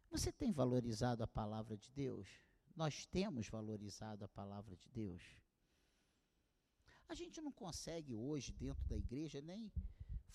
Você 0.09 0.31
tem 0.31 0.53
valorizado 0.53 1.21
a 1.21 1.27
palavra 1.27 1.75
de 1.75 1.91
Deus? 1.91 2.29
Nós 2.77 3.05
temos 3.05 3.49
valorizado 3.49 4.23
a 4.23 4.29
palavra 4.29 4.73
de 4.73 4.87
Deus? 4.87 5.21
A 7.09 7.13
gente 7.13 7.41
não 7.41 7.51
consegue 7.51 8.15
hoje, 8.15 8.53
dentro 8.53 8.87
da 8.87 8.95
igreja, 8.95 9.41
nem 9.41 9.69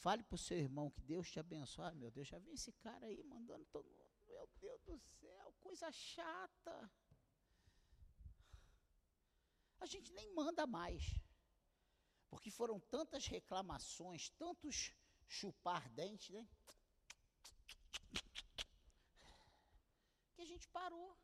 Fale 0.00 0.22
para 0.22 0.34
o 0.34 0.38
seu 0.38 0.56
irmão 0.56 0.90
que 0.90 1.02
Deus 1.02 1.30
te 1.30 1.38
abençoe. 1.38 1.84
Ah, 1.84 1.92
meu 1.92 2.10
Deus, 2.10 2.26
já 2.26 2.38
vi 2.38 2.52
esse 2.52 2.72
cara 2.72 3.04
aí 3.04 3.22
mandando 3.22 3.66
todo 3.66 3.86
mundo. 3.90 4.10
Meu 4.28 4.46
Deus 4.58 4.80
do 4.82 4.98
céu, 4.98 5.52
coisa 5.60 5.92
chata. 5.92 6.90
A 9.78 9.84
gente 9.84 10.10
nem 10.14 10.34
manda 10.34 10.66
mais. 10.66 11.20
Porque 12.30 12.50
foram 12.50 12.80
tantas 12.80 13.26
reclamações, 13.26 14.30
tantos 14.30 14.94
chupar 15.28 15.86
dente, 15.90 16.32
né? 16.32 16.48
Que 20.34 20.40
a 20.40 20.46
gente 20.46 20.66
parou. 20.68 21.14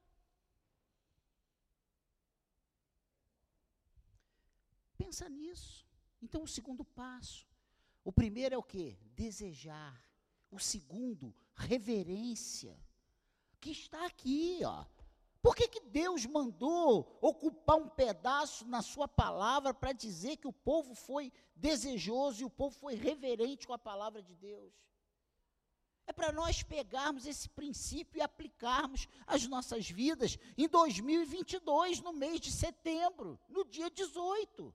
Pensa 4.99 5.31
nisso. 5.31 5.87
Então, 6.21 6.43
o 6.43 6.49
segundo 6.49 6.85
passo 6.85 7.56
o 8.07 8.13
primeiro 8.13 8.55
é 8.55 8.59
o 8.59 8.63
que? 8.63 8.97
Desejar. 9.17 10.01
O 10.49 10.61
segundo, 10.61 11.35
reverência. 11.57 12.79
Que 13.61 13.73
está 13.73 14.07
aqui, 14.07 14.61
ó. 14.65 14.85
Por 15.43 15.57
que, 15.57 15.67
que 15.67 15.81
Deus 15.81 16.25
mandou 16.25 17.19
ocupar 17.21 17.77
um 17.77 17.89
pedaço 17.89 18.65
na 18.69 18.81
sua 18.81 19.09
palavra 19.09 19.75
para 19.75 19.91
dizer 19.91 20.37
que 20.37 20.47
o 20.47 20.53
povo 20.53 20.95
foi 20.95 21.33
desejoso 21.57 22.43
e 22.43 22.45
o 22.45 22.51
povo 22.51 22.77
foi 22.77 22.95
reverente 22.95 23.67
com 23.67 23.73
a 23.73 23.79
palavra 23.79 24.23
de 24.23 24.37
Deus? 24.37 24.73
É 26.07 26.13
para 26.13 26.31
nós 26.31 26.63
pegarmos 26.63 27.27
esse 27.27 27.49
princípio 27.49 28.19
e 28.19 28.23
aplicarmos 28.23 29.09
às 29.27 29.49
nossas 29.49 29.91
vidas 29.91 30.39
em 30.57 30.69
2022, 30.69 32.01
no 32.01 32.13
mês 32.13 32.41
de 32.41 32.53
setembro, 32.53 33.37
no 33.49 33.65
dia 33.65 33.91
18. 33.91 34.73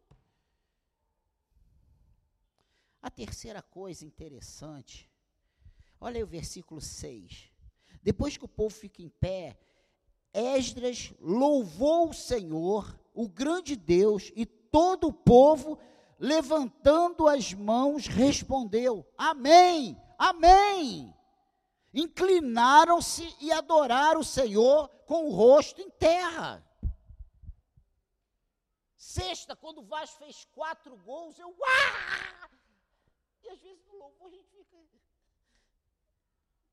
A 3.01 3.09
terceira 3.09 3.61
coisa 3.61 4.05
interessante, 4.05 5.09
olha 5.99 6.17
aí 6.17 6.23
o 6.23 6.27
versículo 6.27 6.79
6. 6.79 7.51
Depois 8.03 8.37
que 8.37 8.45
o 8.45 8.49
povo 8.49 8.73
fica 8.73 9.01
em 9.01 9.09
pé, 9.09 9.57
Esdras 10.33 11.13
louvou 11.19 12.09
o 12.09 12.13
Senhor, 12.13 12.99
o 13.13 13.27
grande 13.27 13.75
Deus, 13.75 14.31
e 14.35 14.45
todo 14.45 15.07
o 15.07 15.13
povo, 15.13 15.79
levantando 16.19 17.27
as 17.27 17.53
mãos, 17.53 18.07
respondeu: 18.07 19.05
Amém, 19.17 19.97
Amém. 20.21 21.11
Inclinaram-se 21.91 23.35
e 23.41 23.51
adoraram 23.51 24.19
o 24.19 24.23
Senhor 24.23 24.87
com 25.07 25.25
o 25.25 25.31
rosto 25.31 25.81
em 25.81 25.89
terra. 25.89 26.63
Sexta, 28.95 29.55
quando 29.55 29.79
o 29.79 29.85
Vasco 29.85 30.19
fez 30.19 30.45
quatro 30.53 30.95
gols, 30.97 31.39
eu. 31.39 31.49
Uá! 31.49 32.30
Às 33.51 33.59
vezes 33.61 33.85
no 33.85 33.97
louvor 33.97 34.27
a 34.27 34.29
gente 34.29 34.49
fica. 34.49 34.99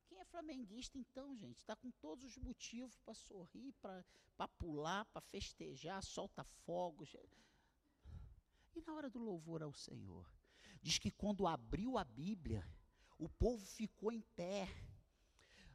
Quem 0.06 0.18
é 0.20 0.24
flamenguista 0.24 0.96
então, 0.96 1.36
gente? 1.36 1.58
Está 1.58 1.74
com 1.74 1.90
todos 1.90 2.24
os 2.24 2.38
motivos 2.38 2.96
para 3.00 3.14
sorrir, 3.14 3.72
para 3.80 4.48
pular, 4.58 5.04
para 5.06 5.20
festejar, 5.20 6.02
solta 6.02 6.44
fogos. 6.44 7.16
E 8.76 8.80
na 8.82 8.94
hora 8.94 9.10
do 9.10 9.18
louvor 9.18 9.62
ao 9.62 9.72
Senhor, 9.72 10.24
diz 10.80 10.98
que 10.98 11.10
quando 11.10 11.48
abriu 11.48 11.98
a 11.98 12.04
Bíblia, 12.04 12.64
o 13.18 13.28
povo 13.28 13.66
ficou 13.66 14.12
em 14.12 14.20
pé. 14.36 14.68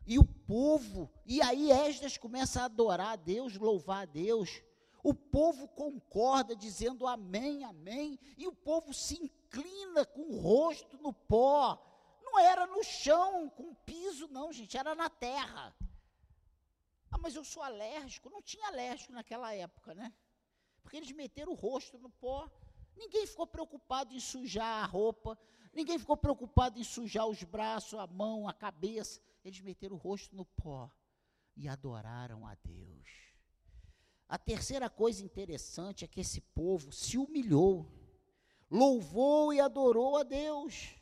E 0.05 0.17
o 0.17 0.25
povo, 0.25 1.11
e 1.25 1.41
aí 1.41 1.71
Esdras 1.71 2.17
começa 2.17 2.61
a 2.61 2.65
adorar 2.65 3.13
a 3.13 3.15
Deus, 3.17 3.55
louvar 3.57 4.03
a 4.03 4.05
Deus. 4.05 4.61
O 5.03 5.13
povo 5.13 5.67
concorda, 5.67 6.55
dizendo 6.55 7.05
amém, 7.05 7.65
amém, 7.65 8.17
e 8.37 8.47
o 8.47 8.55
povo 8.55 8.93
se 8.93 9.21
inclina 9.21 10.05
com 10.05 10.21
o 10.21 10.39
rosto 10.39 10.97
no 10.97 11.11
pó. 11.11 11.77
Não 12.23 12.39
era 12.39 12.65
no 12.65 12.81
chão, 12.83 13.49
com 13.49 13.75
piso, 13.75 14.29
não, 14.29 14.53
gente, 14.53 14.77
era 14.77 14.95
na 14.95 15.09
terra. 15.09 15.75
Ah, 17.11 17.17
mas 17.17 17.35
eu 17.35 17.43
sou 17.43 17.61
alérgico. 17.61 18.29
Não 18.29 18.41
tinha 18.41 18.67
alérgico 18.67 19.11
naquela 19.11 19.53
época, 19.53 19.93
né? 19.93 20.11
Porque 20.81 20.97
eles 20.97 21.11
meteram 21.11 21.51
o 21.51 21.55
rosto 21.55 21.99
no 21.99 22.09
pó. 22.09 22.49
Ninguém 22.95 23.27
ficou 23.27 23.45
preocupado 23.45 24.15
em 24.15 24.19
sujar 24.19 24.83
a 24.83 24.85
roupa, 24.85 25.37
ninguém 25.73 25.97
ficou 25.99 26.15
preocupado 26.15 26.79
em 26.79 26.83
sujar 26.83 27.27
os 27.27 27.43
braços, 27.43 27.99
a 27.99 28.07
mão, 28.07 28.47
a 28.47 28.53
cabeça. 28.53 29.19
Eles 29.43 29.59
meteram 29.59 29.95
o 29.95 29.99
rosto 29.99 30.35
no 30.35 30.45
pó 30.45 30.89
e 31.57 31.67
adoraram 31.67 32.47
a 32.47 32.55
Deus. 32.55 33.22
A 34.27 34.37
terceira 34.37 34.89
coisa 34.89 35.23
interessante 35.23 36.05
é 36.05 36.07
que 36.07 36.21
esse 36.21 36.41
povo 36.41 36.91
se 36.91 37.17
humilhou, 37.17 37.87
louvou 38.69 39.53
e 39.53 39.59
adorou 39.59 40.17
a 40.17 40.23
Deus. 40.23 40.95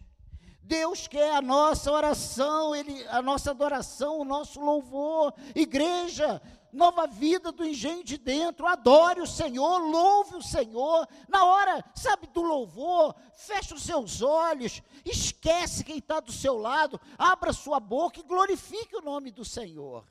Deus 0.63 1.07
quer 1.07 1.35
a 1.35 1.41
nossa 1.41 1.91
oração, 1.91 2.75
ele, 2.75 3.05
a 3.07 3.21
nossa 3.21 3.51
adoração, 3.51 4.19
o 4.19 4.25
nosso 4.25 4.59
louvor. 4.59 5.33
Igreja, 5.55 6.41
nova 6.71 7.07
vida 7.07 7.51
do 7.51 7.65
engenho 7.65 8.03
de 8.03 8.17
dentro, 8.17 8.67
adore 8.67 9.21
o 9.21 9.27
Senhor, 9.27 9.79
louve 9.79 10.35
o 10.35 10.41
Senhor. 10.41 11.07
Na 11.27 11.45
hora, 11.45 11.83
sabe, 11.95 12.27
do 12.27 12.41
louvor, 12.41 13.15
fecha 13.33 13.73
os 13.73 13.83
seus 13.83 14.21
olhos, 14.21 14.81
esquece 15.03 15.83
quem 15.83 15.97
está 15.97 16.19
do 16.19 16.31
seu 16.31 16.57
lado, 16.57 16.99
abra 17.17 17.51
sua 17.53 17.79
boca 17.79 18.19
e 18.19 18.23
glorifique 18.23 18.95
o 18.95 19.01
nome 19.01 19.31
do 19.31 19.43
Senhor. 19.43 20.05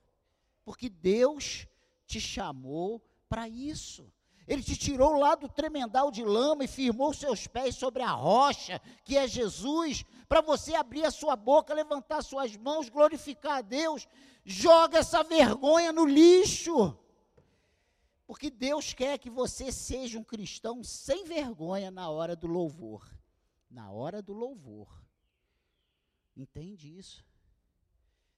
Porque 0.65 0.89
Deus 0.89 1.67
te 2.11 2.21
chamou 2.21 3.01
para 3.29 3.49
isso. 3.49 4.13
Ele 4.47 4.63
te 4.63 4.77
tirou 4.77 5.13
lá 5.17 5.37
do 5.37 5.49
tremendal 5.49 6.11
de 6.11 6.25
lama 6.25 6.65
e 6.65 6.69
firmou 6.69 7.15
seus 7.15 7.47
pés 7.47 7.77
sobre 7.77 8.03
a 8.03 8.11
rocha, 8.11 8.81
que 9.05 9.17
é 9.17 9.29
Jesus, 9.29 10.05
para 10.29 10.41
você 10.41 10.75
abrir 10.75 11.05
a 11.05 11.11
sua 11.11 11.37
boca, 11.37 11.73
levantar 11.73 12.23
suas 12.23 12.57
mãos, 12.57 12.89
glorificar 12.89 13.59
a 13.59 13.63
Deus. 13.63 14.09
Joga 14.45 14.99
essa 14.99 15.23
vergonha 15.23 15.93
no 15.93 16.05
lixo. 16.05 16.99
Porque 18.27 18.51
Deus 18.51 18.93
quer 18.93 19.19
que 19.19 19.31
você 19.31 19.71
seja 19.71 20.19
um 20.19 20.25
cristão 20.25 20.83
sem 20.83 21.25
vergonha 21.25 21.91
na 21.91 22.09
hora 22.11 22.35
do 22.35 22.49
louvor. 22.49 23.09
Na 23.71 23.91
hora 23.93 24.21
do 24.21 24.33
louvor. 24.33 24.89
Entende 26.37 26.97
isso? 26.99 27.25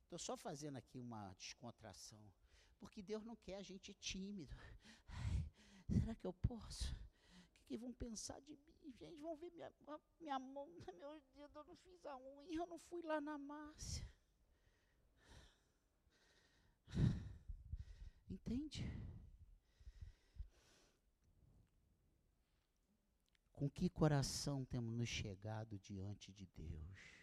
Estou 0.05 0.19
só 0.19 0.37
fazendo 0.37 0.77
aqui 0.77 0.99
uma 0.99 1.35
descontração. 1.39 2.21
Porque 2.83 3.01
Deus 3.01 3.25
não 3.25 3.37
quer 3.37 3.59
a 3.59 3.63
gente 3.63 3.95
tímido. 3.95 4.57
Ai, 5.09 5.45
será 5.89 6.17
que 6.17 6.27
eu 6.27 6.33
posso? 6.33 6.93
O 6.93 7.55
que, 7.55 7.63
que, 7.69 7.77
vão 7.77 7.93
pensar 7.93 8.41
de 8.41 8.57
mim? 8.57 8.93
Gente, 8.99 9.21
vão 9.21 9.37
ver 9.37 9.53
minha, 9.53 9.73
minha 10.19 10.39
mão, 10.41 10.67
meu 10.75 10.85
dedo, 10.85 11.23
eu 11.59 11.65
não 11.65 11.77
fiz 11.77 12.05
a 12.05 12.19
unha, 12.19 12.57
eu 12.57 12.67
não 12.67 12.81
fui 12.81 13.01
lá 13.03 13.21
na 13.21 13.39
Márcia. 13.39 14.05
Entende? 18.29 18.85
Com 23.53 23.71
que 23.71 23.89
coração 23.89 24.65
temos 24.65 24.93
nos 24.93 25.09
chegado 25.09 25.79
diante 25.79 26.33
de 26.33 26.47
Deus? 26.47 27.22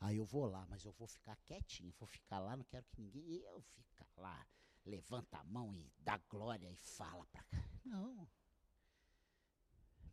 Aí 0.00 0.16
eu 0.16 0.24
vou 0.24 0.46
lá, 0.46 0.64
mas 0.66 0.84
eu 0.84 0.92
vou 0.92 1.08
ficar 1.08 1.36
quietinho, 1.44 1.92
vou 1.98 2.06
ficar 2.06 2.38
lá, 2.38 2.56
não 2.56 2.64
quero 2.64 2.86
que 2.86 3.00
ninguém. 3.00 3.40
Eu 3.42 3.60
ficar 3.60 4.06
lá, 4.16 4.46
levanta 4.84 5.38
a 5.38 5.44
mão 5.44 5.74
e 5.74 5.90
dá 5.98 6.18
glória 6.28 6.70
e 6.70 6.76
fala 6.76 7.26
para 7.26 7.42
cá. 7.44 7.68
Não. 7.84 8.28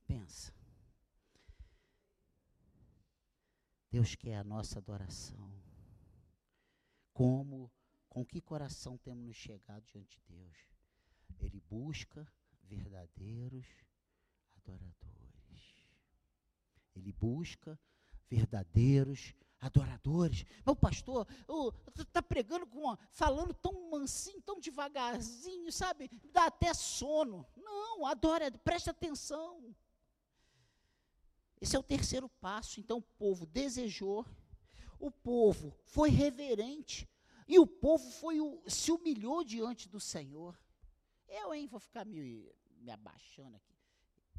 Pensa. 0.08 0.54
Deus 3.92 4.16
quer 4.16 4.36
a 4.38 4.44
nossa 4.44 4.80
adoração. 4.80 5.54
Como, 7.14 7.72
com 8.10 8.26
que 8.26 8.42
coração 8.42 8.98
temos 8.98 9.26
nos 9.26 9.38
chegado 9.38 9.86
diante 9.86 10.20
de 10.20 10.34
Deus? 10.34 10.58
Ele 11.40 11.62
busca 11.62 12.28
verdadeiros 12.64 13.68
adoradores. 14.58 15.88
Ele 16.96 17.12
busca 17.14 17.80
verdadeiros 18.30 19.30
adoradores. 19.30 19.46
Meu 20.66 20.76
pastor, 20.76 21.28
está 21.98 22.22
pregando 22.22 22.66
com 22.68 22.96
falando 23.12 23.54
tão 23.54 23.90
mansinho, 23.90 24.42
tão 24.42 24.60
devagarzinho, 24.60 25.72
sabe? 25.72 26.10
Dá 26.32 26.46
até 26.46 26.74
sono. 26.74 27.46
Não, 27.56 28.06
adora, 28.06 28.52
presta 28.52 28.92
atenção. 28.92 29.76
Esse 31.60 31.76
é 31.76 31.80
o 31.80 31.84
terceiro 31.84 32.30
passo. 32.30 32.80
Então 32.80 32.98
o 32.98 33.02
povo 33.02 33.46
desejou, 33.46 34.26
o 35.00 35.10
povo 35.10 35.76
foi 35.84 36.10
reverente 36.10 37.08
e 37.48 37.60
o 37.60 37.68
povo 37.68 38.10
foi 38.12 38.38
se 38.68 38.92
humilhou 38.92 39.44
diante 39.44 39.88
do 39.88 40.00
Senhor. 40.00 40.58
Eu, 41.28 41.54
hein, 41.54 41.68
vou 41.68 41.80
ficar 41.80 42.06
me, 42.06 42.52
me 42.78 42.92
abaixando 42.92 43.56
aqui. 43.56 43.76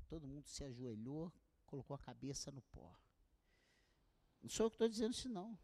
Todo 0.08 0.26
mundo 0.28 0.46
se 0.46 0.62
ajoelhou, 0.64 1.32
colocou 1.66 1.94
a 1.94 1.98
cabeça 1.98 2.50
no 2.52 2.62
pó. 2.62 2.94
Não 4.46 4.50
sou 4.50 4.66
eu 4.66 4.70
que 4.70 4.76
estou 4.76 4.88
dizendo 4.88 5.12
isso, 5.12 5.28
não. 5.28 5.58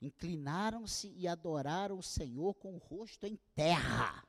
Inclinaram-se 0.00 1.08
e 1.08 1.28
adoraram 1.28 1.98
o 1.98 2.02
Senhor 2.02 2.54
com 2.54 2.74
o 2.74 2.78
rosto 2.78 3.26
em 3.26 3.36
terra. 3.54 4.26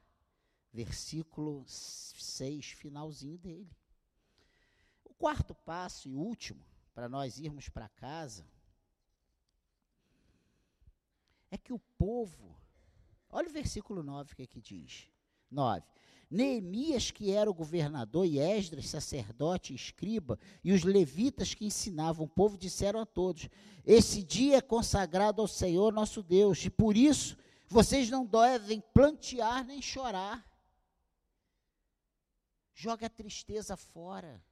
Versículo 0.73 1.63
6, 1.65 2.71
finalzinho 2.71 3.37
dele. 3.37 3.73
O 5.05 5.13
quarto 5.13 5.55
passo 5.55 6.09
e 6.09 6.13
último, 6.13 6.65
para 6.93 7.07
nós 7.07 7.39
irmos 7.39 7.69
para 7.69 7.87
casa, 7.87 8.45
é 11.49 11.57
que 11.57 11.71
o 11.71 11.79
povo, 11.97 12.59
olha 13.29 13.47
o 13.47 13.53
versículo 13.53 14.03
9 14.03 14.33
o 14.33 14.35
que, 14.35 14.43
é 14.43 14.47
que 14.47 14.59
diz. 14.59 15.09
9. 15.55 15.83
Neemias, 16.29 17.11
que 17.11 17.31
era 17.31 17.49
o 17.49 17.53
governador, 17.53 18.25
e 18.25 18.39
Esdras, 18.39 18.89
sacerdote 18.89 19.71
e 19.71 19.75
escriba, 19.75 20.37
e 20.63 20.73
os 20.73 20.83
levitas 20.83 21.53
que 21.53 21.65
ensinavam 21.65 22.25
o 22.25 22.29
povo, 22.29 22.57
disseram 22.57 22.99
a 22.99 23.05
todos: 23.05 23.47
Esse 23.85 24.23
dia 24.23 24.57
é 24.57 24.61
consagrado 24.61 25.41
ao 25.41 25.47
Senhor 25.47 25.93
nosso 25.93 26.21
Deus, 26.21 26.65
e 26.65 26.69
por 26.69 26.97
isso 26.97 27.37
vocês 27.67 28.09
não 28.09 28.25
devem 28.25 28.81
plantear 28.93 29.65
nem 29.65 29.81
chorar. 29.81 30.45
Joga 32.73 33.05
a 33.07 33.09
tristeza 33.09 33.77
fora. 33.77 34.43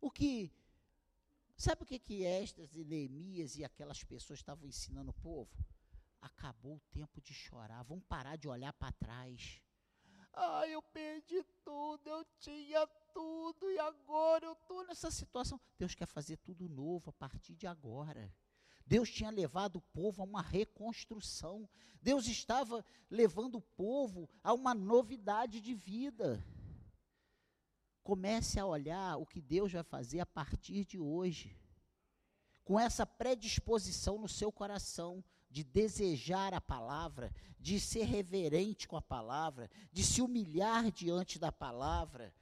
O 0.00 0.10
que. 0.10 0.50
Sabe 1.56 1.82
o 1.82 1.86
que, 1.86 1.98
que 1.98 2.24
Esdras 2.24 2.74
e 2.74 2.84
Neemias 2.84 3.56
e 3.56 3.64
aquelas 3.64 4.02
pessoas 4.02 4.38
estavam 4.40 4.66
ensinando 4.66 5.10
o 5.10 5.14
povo? 5.22 5.50
Acabou 6.20 6.76
o 6.76 6.82
tempo 6.90 7.20
de 7.20 7.32
chorar, 7.32 7.82
vamos 7.84 8.04
parar 8.08 8.36
de 8.36 8.48
olhar 8.48 8.72
para 8.72 8.90
trás. 8.92 9.61
Ah, 10.32 10.66
eu 10.66 10.82
perdi 10.82 11.42
tudo, 11.64 12.08
eu 12.08 12.24
tinha 12.38 12.86
tudo 13.12 13.70
e 13.70 13.78
agora 13.78 14.46
eu 14.46 14.52
estou 14.52 14.84
nessa 14.86 15.10
situação. 15.10 15.60
Deus 15.78 15.94
quer 15.94 16.06
fazer 16.06 16.38
tudo 16.38 16.68
novo 16.68 17.10
a 17.10 17.12
partir 17.12 17.54
de 17.54 17.66
agora. 17.66 18.32
Deus 18.86 19.10
tinha 19.10 19.30
levado 19.30 19.76
o 19.76 19.80
povo 19.80 20.22
a 20.22 20.24
uma 20.24 20.42
reconstrução. 20.42 21.68
Deus 22.00 22.26
estava 22.26 22.84
levando 23.10 23.56
o 23.56 23.62
povo 23.62 24.28
a 24.42 24.52
uma 24.52 24.74
novidade 24.74 25.60
de 25.60 25.74
vida. 25.74 26.44
Comece 28.02 28.58
a 28.58 28.66
olhar 28.66 29.16
o 29.18 29.26
que 29.26 29.40
Deus 29.40 29.72
vai 29.72 29.82
fazer 29.82 30.20
a 30.20 30.26
partir 30.26 30.84
de 30.84 30.98
hoje. 30.98 31.56
Com 32.64 32.78
essa 32.78 33.06
predisposição 33.06 34.18
no 34.18 34.28
seu 34.28 34.50
coração 34.50 35.22
de 35.52 35.62
desejar 35.62 36.54
a 36.54 36.60
palavra, 36.60 37.30
de 37.60 37.78
ser 37.78 38.04
reverente 38.04 38.88
com 38.88 38.96
a 38.96 39.02
palavra, 39.02 39.70
de 39.92 40.02
se 40.02 40.22
humilhar 40.22 40.90
diante 40.90 41.38
da 41.38 41.52
palavra, 41.52 42.34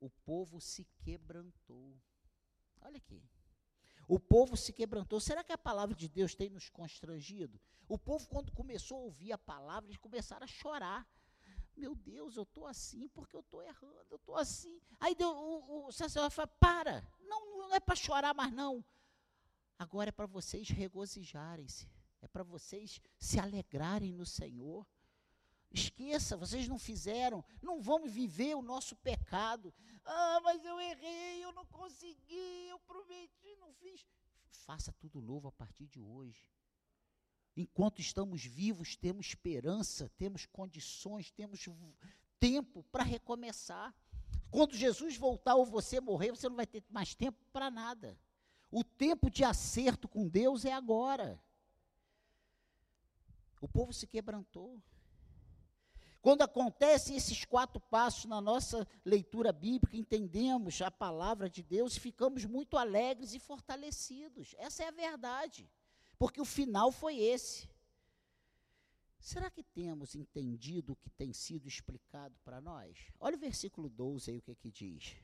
o 0.00 0.08
povo 0.08 0.60
se 0.60 0.86
quebrantou. 1.00 2.00
Olha 2.80 2.96
aqui. 2.96 3.22
O 4.06 4.20
povo 4.20 4.56
se 4.56 4.72
quebrantou. 4.72 5.20
Será 5.20 5.42
que 5.42 5.52
a 5.52 5.58
palavra 5.58 5.94
de 5.94 6.08
Deus 6.08 6.34
tem 6.34 6.48
nos 6.48 6.68
constrangido? 6.68 7.60
O 7.88 7.98
povo, 7.98 8.28
quando 8.28 8.52
começou 8.52 8.98
a 8.98 9.04
ouvir 9.04 9.32
a 9.32 9.38
palavra, 9.38 9.88
eles 9.88 9.98
começaram 9.98 10.44
a 10.44 10.48
chorar. 10.48 11.06
Meu 11.76 11.94
Deus, 11.94 12.36
eu 12.36 12.42
estou 12.44 12.66
assim 12.66 13.08
porque 13.08 13.34
eu 13.34 13.40
estou 13.40 13.62
errando, 13.62 14.06
eu 14.10 14.16
estou 14.16 14.36
assim. 14.36 14.80
Aí 15.00 15.16
o, 15.20 15.86
o 15.86 15.92
sacerdote 15.92 16.34
fala: 16.34 16.48
para, 16.60 17.04
não, 17.20 17.58
não 17.58 17.74
é 17.74 17.80
para 17.80 17.96
chorar 17.96 18.34
mais, 18.34 18.52
não. 18.52 18.84
Agora 19.78 20.10
é 20.10 20.12
para 20.12 20.26
vocês 20.26 20.68
regozijarem-se 20.68 21.88
é 22.22 22.28
para 22.28 22.44
vocês 22.44 23.00
se 23.18 23.38
alegrarem 23.38 24.12
no 24.12 24.24
Senhor. 24.24 24.86
Esqueça, 25.70 26.36
vocês 26.36 26.68
não 26.68 26.78
fizeram, 26.78 27.44
não 27.60 27.80
vamos 27.80 28.12
viver 28.12 28.54
o 28.54 28.62
nosso 28.62 28.94
pecado. 28.96 29.74
Ah, 30.04 30.40
mas 30.42 30.64
eu 30.64 30.80
errei, 30.80 31.44
eu 31.44 31.52
não 31.52 31.66
consegui, 31.66 32.68
eu 32.68 32.78
prometi, 32.80 33.56
não 33.58 33.72
fiz. 33.74 34.06
Faça 34.48 34.92
tudo 34.92 35.20
novo 35.20 35.48
a 35.48 35.52
partir 35.52 35.88
de 35.88 36.00
hoje. 36.00 36.48
Enquanto 37.56 38.00
estamos 38.00 38.44
vivos, 38.44 38.96
temos 38.96 39.26
esperança, 39.26 40.10
temos 40.16 40.46
condições, 40.46 41.30
temos 41.30 41.68
tempo 42.38 42.82
para 42.84 43.02
recomeçar. 43.02 43.94
Quando 44.50 44.76
Jesus 44.76 45.16
voltar 45.16 45.54
ou 45.54 45.66
você 45.66 46.00
morrer, 46.00 46.30
você 46.30 46.48
não 46.48 46.56
vai 46.56 46.66
ter 46.66 46.84
mais 46.88 47.14
tempo 47.14 47.38
para 47.52 47.70
nada. 47.70 48.18
O 48.70 48.84
tempo 48.84 49.30
de 49.30 49.44
acerto 49.44 50.08
com 50.08 50.28
Deus 50.28 50.64
é 50.64 50.72
agora. 50.72 51.42
O 53.62 53.68
povo 53.68 53.92
se 53.92 54.08
quebrantou. 54.08 54.82
Quando 56.20 56.42
acontecem 56.42 57.16
esses 57.16 57.44
quatro 57.44 57.80
passos 57.80 58.26
na 58.26 58.40
nossa 58.40 58.86
leitura 59.04 59.52
bíblica, 59.52 59.96
entendemos 59.96 60.82
a 60.82 60.90
palavra 60.90 61.48
de 61.48 61.62
Deus 61.62 61.96
e 61.96 62.00
ficamos 62.00 62.44
muito 62.44 62.76
alegres 62.76 63.34
e 63.34 63.38
fortalecidos. 63.38 64.54
Essa 64.58 64.82
é 64.82 64.88
a 64.88 64.92
verdade. 64.92 65.70
Porque 66.18 66.40
o 66.40 66.44
final 66.44 66.92
foi 66.92 67.18
esse. 67.18 67.68
Será 69.18 69.48
que 69.48 69.62
temos 69.62 70.16
entendido 70.16 70.92
o 70.92 70.96
que 70.96 71.08
tem 71.10 71.32
sido 71.32 71.68
explicado 71.68 72.36
para 72.44 72.60
nós? 72.60 72.98
Olha 73.20 73.36
o 73.36 73.40
versículo 73.40 73.88
12 73.88 74.32
aí, 74.32 74.38
o 74.38 74.42
que, 74.42 74.56
que 74.56 74.70
diz. 74.72 75.16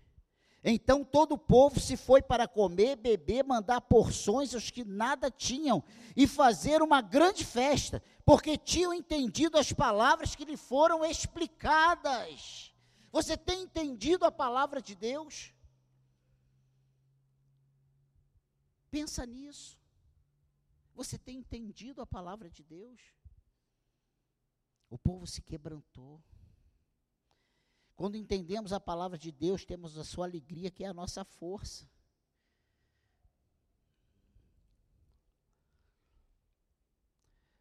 Então 0.63 1.05
todo 1.05 1.33
o 1.33 1.39
povo 1.39 1.79
se 1.79 1.97
foi 1.97 2.21
para 2.21 2.49
comer, 2.49 2.97
beber, 2.97 3.45
mandar 3.45 3.81
porções 3.81 4.55
aos 4.55 4.71
que 4.71 4.85
nada 4.85 5.31
tinham 5.31 5.83
e 6.17 6.27
fazer 6.27 6.83
uma 6.83 7.01
grande 7.01 7.45
festa, 7.45 8.03
porque 8.25 8.59
tinham 8.59 8.93
entendido 8.93 9.57
as 9.57 9.73
palavras 9.73 10.35
que 10.35 10.45
lhe 10.45 10.57
foram 10.57 11.05
explicadas. 11.05 12.75
Você 13.13 13.37
tem 13.37 13.63
entendido 13.63 14.25
a 14.25 14.33
palavra 14.33 14.83
de 14.83 14.95
Deus? 14.95 15.55
Pensa 18.91 19.25
nisso. 19.25 19.79
Você 20.95 21.17
tem 21.17 21.39
entendido 21.39 22.03
a 22.03 22.07
palavra 22.07 22.51
de 22.51 22.65
Deus? 22.65 23.01
O 24.91 24.99
povo 24.99 25.27
se 25.27 25.41
quebrantou. 25.41 26.21
Quando 27.99 28.17
entendemos 28.17 28.73
a 28.73 28.79
palavra 28.79 29.19
de 29.19 29.33
Deus, 29.33 29.65
temos 29.65 29.99
a 29.99 30.05
sua 30.05 30.25
alegria, 30.25 30.71
que 30.71 30.85
é 30.85 30.87
a 30.87 30.95
nossa 30.95 31.25
força. 31.25 31.85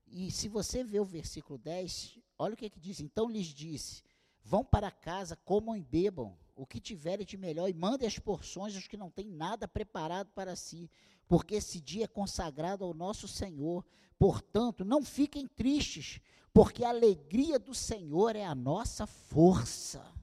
E 0.06 0.30
se 0.30 0.48
você 0.48 0.84
vê 0.84 1.00
o 1.00 1.06
versículo 1.06 1.58
10, 1.58 2.20
olha 2.38 2.54
o 2.54 2.58
que, 2.58 2.70
que 2.70 2.80
diz. 2.80 3.00
Então 3.00 3.28
lhes 3.28 3.48
disse: 3.48 4.04
Vão 4.44 4.64
para 4.64 4.92
casa, 4.92 5.36
comam 5.38 5.76
e 5.76 5.82
bebam 5.82 6.38
o 6.56 6.68
que 6.68 6.80
tiverem 6.80 7.26
de 7.26 7.36
melhor 7.36 7.68
e 7.68 7.74
mandem 7.74 8.08
as 8.08 8.20
porções 8.20 8.76
aos 8.76 8.88
que 8.88 8.96
não 8.96 9.10
têm 9.10 9.32
nada 9.32 9.68
preparado 9.68 10.30
para 10.36 10.56
si, 10.56 10.88
porque 11.28 11.56
esse 11.56 11.82
dia 11.82 12.04
é 12.04 12.08
consagrado 12.08 12.86
ao 12.86 12.94
nosso 12.94 13.28
Senhor. 13.28 13.84
Portanto, 14.20 14.86
não 14.86 15.02
fiquem 15.02 15.48
tristes, 15.48 16.22
porque 16.54 16.84
a 16.84 16.90
alegria 16.90 17.58
do 17.58 17.74
Senhor 17.74 18.36
é 18.36 18.46
a 18.46 18.54
nossa 18.54 19.08
força. 19.08 20.16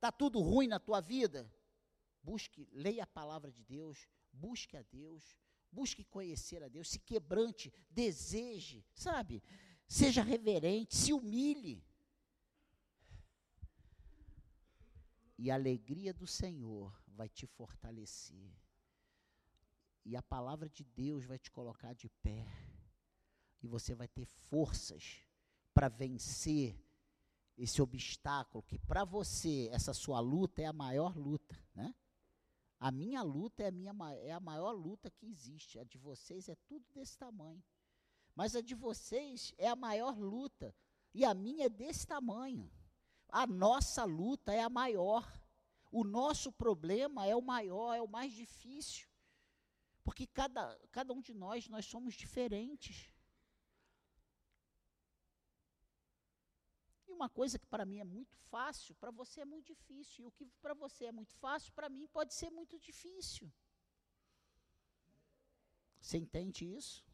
Está 0.00 0.10
tudo 0.10 0.40
ruim 0.40 0.66
na 0.66 0.80
tua 0.80 0.98
vida? 0.98 1.46
Busque, 2.22 2.66
leia 2.72 3.02
a 3.02 3.06
palavra 3.06 3.52
de 3.52 3.62
Deus, 3.62 4.08
busque 4.32 4.74
a 4.74 4.80
Deus, 4.80 5.36
busque 5.70 6.02
conhecer 6.04 6.62
a 6.62 6.68
Deus, 6.68 6.88
se 6.88 6.98
quebrante, 6.98 7.70
deseje, 7.90 8.82
sabe? 8.94 9.42
Seja 9.86 10.22
reverente, 10.22 10.96
se 10.96 11.12
humilhe. 11.12 11.84
E 15.36 15.50
a 15.50 15.54
alegria 15.54 16.14
do 16.14 16.26
Senhor 16.26 16.98
vai 17.08 17.28
te 17.28 17.46
fortalecer. 17.46 18.56
E 20.02 20.16
a 20.16 20.22
palavra 20.22 20.70
de 20.70 20.82
Deus 20.82 21.26
vai 21.26 21.38
te 21.38 21.50
colocar 21.50 21.92
de 21.92 22.08
pé. 22.08 22.46
E 23.62 23.66
você 23.66 23.94
vai 23.94 24.08
ter 24.08 24.24
forças 24.24 25.20
para 25.74 25.88
vencer 25.90 26.82
esse 27.62 27.82
obstáculo 27.82 28.62
que 28.62 28.78
para 28.78 29.04
você 29.04 29.68
essa 29.70 29.92
sua 29.92 30.18
luta 30.18 30.62
é 30.62 30.66
a 30.66 30.72
maior 30.72 31.16
luta, 31.16 31.58
né? 31.74 31.94
A 32.78 32.90
minha 32.90 33.22
luta 33.22 33.62
é 33.62 33.66
a, 33.66 33.70
minha, 33.70 33.92
é 34.22 34.32
a 34.32 34.40
maior 34.40 34.72
luta 34.72 35.10
que 35.10 35.26
existe. 35.26 35.78
A 35.78 35.84
de 35.84 35.98
vocês 35.98 36.48
é 36.48 36.54
tudo 36.66 36.82
desse 36.94 37.18
tamanho. 37.18 37.62
Mas 38.34 38.56
a 38.56 38.62
de 38.62 38.74
vocês 38.74 39.52
é 39.58 39.68
a 39.68 39.76
maior 39.76 40.18
luta. 40.18 40.74
E 41.12 41.22
a 41.22 41.34
minha 41.34 41.66
é 41.66 41.68
desse 41.68 42.06
tamanho. 42.06 42.72
A 43.28 43.46
nossa 43.46 44.04
luta 44.04 44.50
é 44.54 44.62
a 44.62 44.70
maior. 44.70 45.30
O 45.92 46.04
nosso 46.04 46.50
problema 46.50 47.26
é 47.26 47.36
o 47.36 47.42
maior, 47.42 47.92
é 47.92 48.00
o 48.00 48.08
mais 48.08 48.32
difícil. 48.32 49.06
Porque 50.02 50.26
cada, 50.26 50.74
cada 50.90 51.12
um 51.12 51.20
de 51.20 51.34
nós, 51.34 51.68
nós 51.68 51.84
somos 51.84 52.14
diferentes. 52.14 53.12
E 57.06 57.09
uma 57.20 57.28
coisa 57.28 57.58
que 57.58 57.66
para 57.66 57.84
mim 57.84 57.98
é 58.00 58.04
muito 58.04 58.36
fácil, 58.52 58.94
para 58.94 59.10
você 59.10 59.42
é 59.42 59.44
muito 59.44 59.66
difícil. 59.66 60.24
E 60.24 60.26
o 60.26 60.32
que 60.32 60.46
para 60.62 60.74
você 60.74 61.06
é 61.06 61.12
muito 61.12 61.34
fácil, 61.34 61.72
para 61.74 61.88
mim 61.88 62.06
pode 62.08 62.32
ser 62.34 62.50
muito 62.50 62.78
difícil. 62.78 63.52
Você 66.00 66.16
entende 66.16 66.64
isso? 66.64 67.04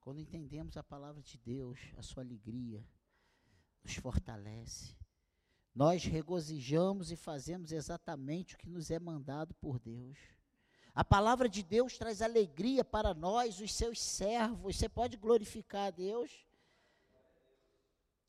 Quando 0.00 0.20
entendemos 0.20 0.76
a 0.76 0.82
palavra 0.82 1.22
de 1.22 1.38
Deus, 1.38 1.78
a 1.96 2.02
sua 2.02 2.22
alegria 2.22 2.86
nos 3.82 3.94
fortalece. 3.94 4.96
Nós 5.74 6.04
regozijamos 6.04 7.10
e 7.10 7.16
fazemos 7.16 7.72
exatamente 7.72 8.54
o 8.54 8.58
que 8.58 8.68
nos 8.68 8.90
é 8.90 8.98
mandado 8.98 9.54
por 9.54 9.78
Deus. 9.78 10.18
A 10.94 11.04
palavra 11.04 11.48
de 11.48 11.62
Deus 11.62 11.96
traz 11.96 12.20
alegria 12.20 12.84
para 12.84 13.14
nós, 13.14 13.60
os 13.60 13.72
seus 13.72 14.00
servos. 14.00 14.76
Você 14.76 14.88
pode 14.88 15.16
glorificar 15.16 15.88
a 15.88 15.90
Deus? 15.90 16.46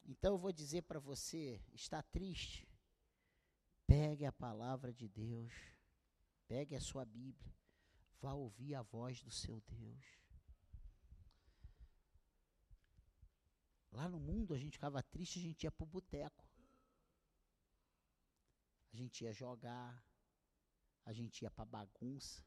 Então 0.06 0.34
eu 0.34 0.38
vou 0.38 0.52
dizer 0.52 0.84
para 0.84 1.00
você: 1.00 1.62
está 1.74 2.02
triste? 2.02 2.68
Pegue 3.88 4.26
a 4.26 4.32
palavra 4.32 4.94
de 4.94 5.08
Deus, 5.08 5.54
pegue 6.48 6.76
a 6.76 6.82
sua 6.82 7.04
Bíblia, 7.04 7.54
vá 8.22 8.34
ouvir 8.34 8.76
a 8.76 8.82
voz 8.82 9.22
do 9.22 9.32
seu 9.32 9.62
Deus. 9.62 10.06
Lá 13.92 14.08
no 14.08 14.20
mundo 14.20 14.54
a 14.54 14.58
gente 14.58 14.74
ficava 14.74 15.04
triste, 15.04 15.40
a 15.40 15.42
gente 15.42 15.64
ia 15.64 15.72
para 15.72 15.84
o 15.84 15.88
boteco. 15.88 16.46
A 18.94 18.96
gente 18.96 19.24
ia 19.24 19.34
jogar, 19.34 20.04
a 21.06 21.12
gente 21.14 21.42
ia 21.42 21.52
para 21.52 21.66
bagunça. 21.66 22.44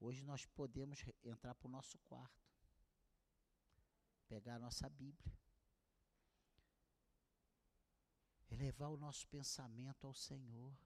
Hoje 0.00 0.22
nós 0.22 0.44
podemos 0.46 1.02
entrar 1.22 1.54
para 1.54 1.68
o 1.68 1.70
nosso 1.70 1.98
quarto, 2.00 2.46
pegar 4.28 4.56
a 4.56 4.58
nossa 4.58 4.88
Bíblia, 4.88 5.32
elevar 8.50 8.90
o 8.90 8.96
nosso 8.96 9.26
pensamento 9.28 10.06
ao 10.06 10.14
Senhor. 10.14 10.76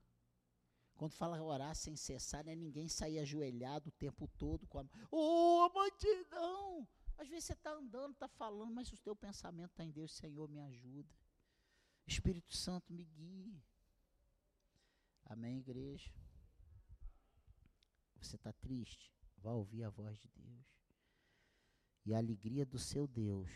Quando 0.94 1.12
fala 1.12 1.40
orar 1.42 1.74
sem 1.74 1.96
cessar, 1.96 2.44
não 2.44 2.52
é 2.52 2.56
ninguém 2.56 2.88
sair 2.88 3.20
ajoelhado 3.20 3.88
o 3.88 3.92
tempo 3.92 4.26
todo 4.36 4.66
com 4.66 4.80
a. 4.80 4.84
Oh, 5.10 5.68
multidão! 5.72 6.88
Às 7.16 7.28
vezes 7.28 7.44
você 7.44 7.52
está 7.52 7.72
andando, 7.72 8.12
está 8.12 8.28
falando, 8.28 8.72
mas 8.72 8.92
o 8.92 8.98
teu 8.98 9.14
pensamento 9.14 9.70
está 9.70 9.84
em 9.84 9.90
Deus, 9.90 10.12
Senhor, 10.12 10.48
me 10.48 10.60
ajuda. 10.60 11.12
Espírito 12.06 12.56
Santo, 12.56 12.92
me 12.92 13.04
guie. 13.04 13.62
Amém, 15.24 15.58
igreja? 15.58 16.10
Você 18.20 18.36
está 18.36 18.52
triste? 18.52 19.12
Vá 19.38 19.52
ouvir 19.52 19.84
a 19.84 19.90
voz 19.90 20.18
de 20.18 20.28
Deus. 20.28 20.66
E 22.04 22.14
a 22.14 22.18
alegria 22.18 22.64
do 22.64 22.78
seu 22.78 23.06
Deus 23.06 23.50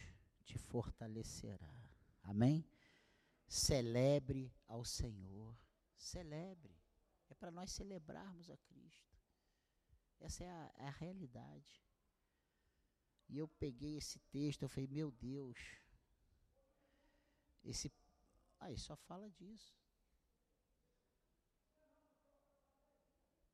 te 0.44 0.58
fortalecerá. 0.58 1.74
Amém? 2.22 2.64
Celebre 3.46 4.54
ao 4.66 4.84
Senhor. 4.84 5.56
Celebre. 5.96 6.76
É 7.28 7.34
para 7.34 7.50
nós 7.50 7.72
celebrarmos 7.72 8.50
a 8.50 8.56
Cristo. 8.56 9.18
Essa 10.20 10.44
é 10.44 10.50
a, 10.50 10.74
é 10.78 10.86
a 10.86 10.90
realidade. 10.90 11.82
E 13.28 13.38
eu 13.38 13.48
peguei 13.48 13.96
esse 13.96 14.18
texto, 14.30 14.62
eu 14.62 14.68
falei, 14.68 14.86
meu 14.86 15.10
Deus, 15.10 15.58
esse. 17.64 17.90
Aí 18.60 18.76
só 18.76 18.94
fala 18.94 19.30
disso. 19.30 19.81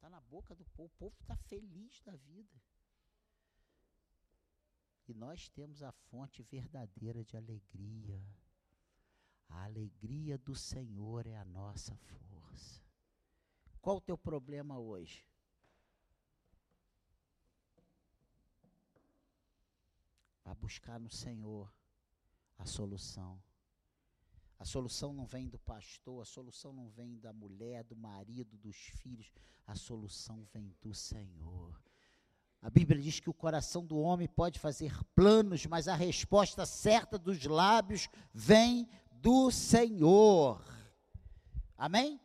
Está 0.08 0.16
na 0.16 0.26
boca 0.30 0.54
do 0.54 0.64
povo, 0.64 0.86
o 0.86 0.98
povo 0.98 1.16
está 1.20 1.36
feliz 1.36 2.00
da 2.00 2.16
vida. 2.16 2.58
E 5.06 5.12
nós 5.12 5.50
temos 5.50 5.82
a 5.82 5.92
fonte 5.92 6.42
verdadeira 6.42 7.22
de 7.22 7.36
alegria. 7.36 8.24
A 9.50 9.64
alegria 9.64 10.38
do 10.38 10.54
Senhor 10.54 11.26
é 11.26 11.36
a 11.36 11.44
nossa 11.44 11.94
força. 11.94 12.82
Qual 13.82 13.98
o 13.98 14.00
teu 14.00 14.16
problema 14.16 14.78
hoje? 14.78 15.26
a 20.42 20.54
buscar 20.54 20.98
no 20.98 21.10
Senhor 21.10 21.70
a 22.56 22.64
solução. 22.64 23.38
A 24.58 24.64
solução 24.64 25.12
não 25.12 25.24
vem 25.24 25.48
do 25.48 25.58
pastor, 25.58 26.22
a 26.22 26.24
solução 26.24 26.72
não 26.72 26.88
vem 26.88 27.16
da 27.18 27.32
mulher, 27.32 27.84
do 27.84 27.94
marido, 27.94 28.56
dos 28.56 28.76
filhos, 28.76 29.30
a 29.66 29.74
solução 29.74 30.44
vem 30.52 30.74
do 30.80 30.92
Senhor. 30.92 31.80
A 32.60 32.68
Bíblia 32.68 33.00
diz 33.00 33.20
que 33.20 33.30
o 33.30 33.34
coração 33.34 33.86
do 33.86 33.96
homem 33.98 34.26
pode 34.26 34.58
fazer 34.58 34.92
planos, 35.14 35.64
mas 35.66 35.86
a 35.86 35.94
resposta 35.94 36.66
certa 36.66 37.16
dos 37.16 37.44
lábios 37.44 38.08
vem 38.34 38.88
do 39.12 39.50
Senhor. 39.50 40.60
Amém? 41.76 42.20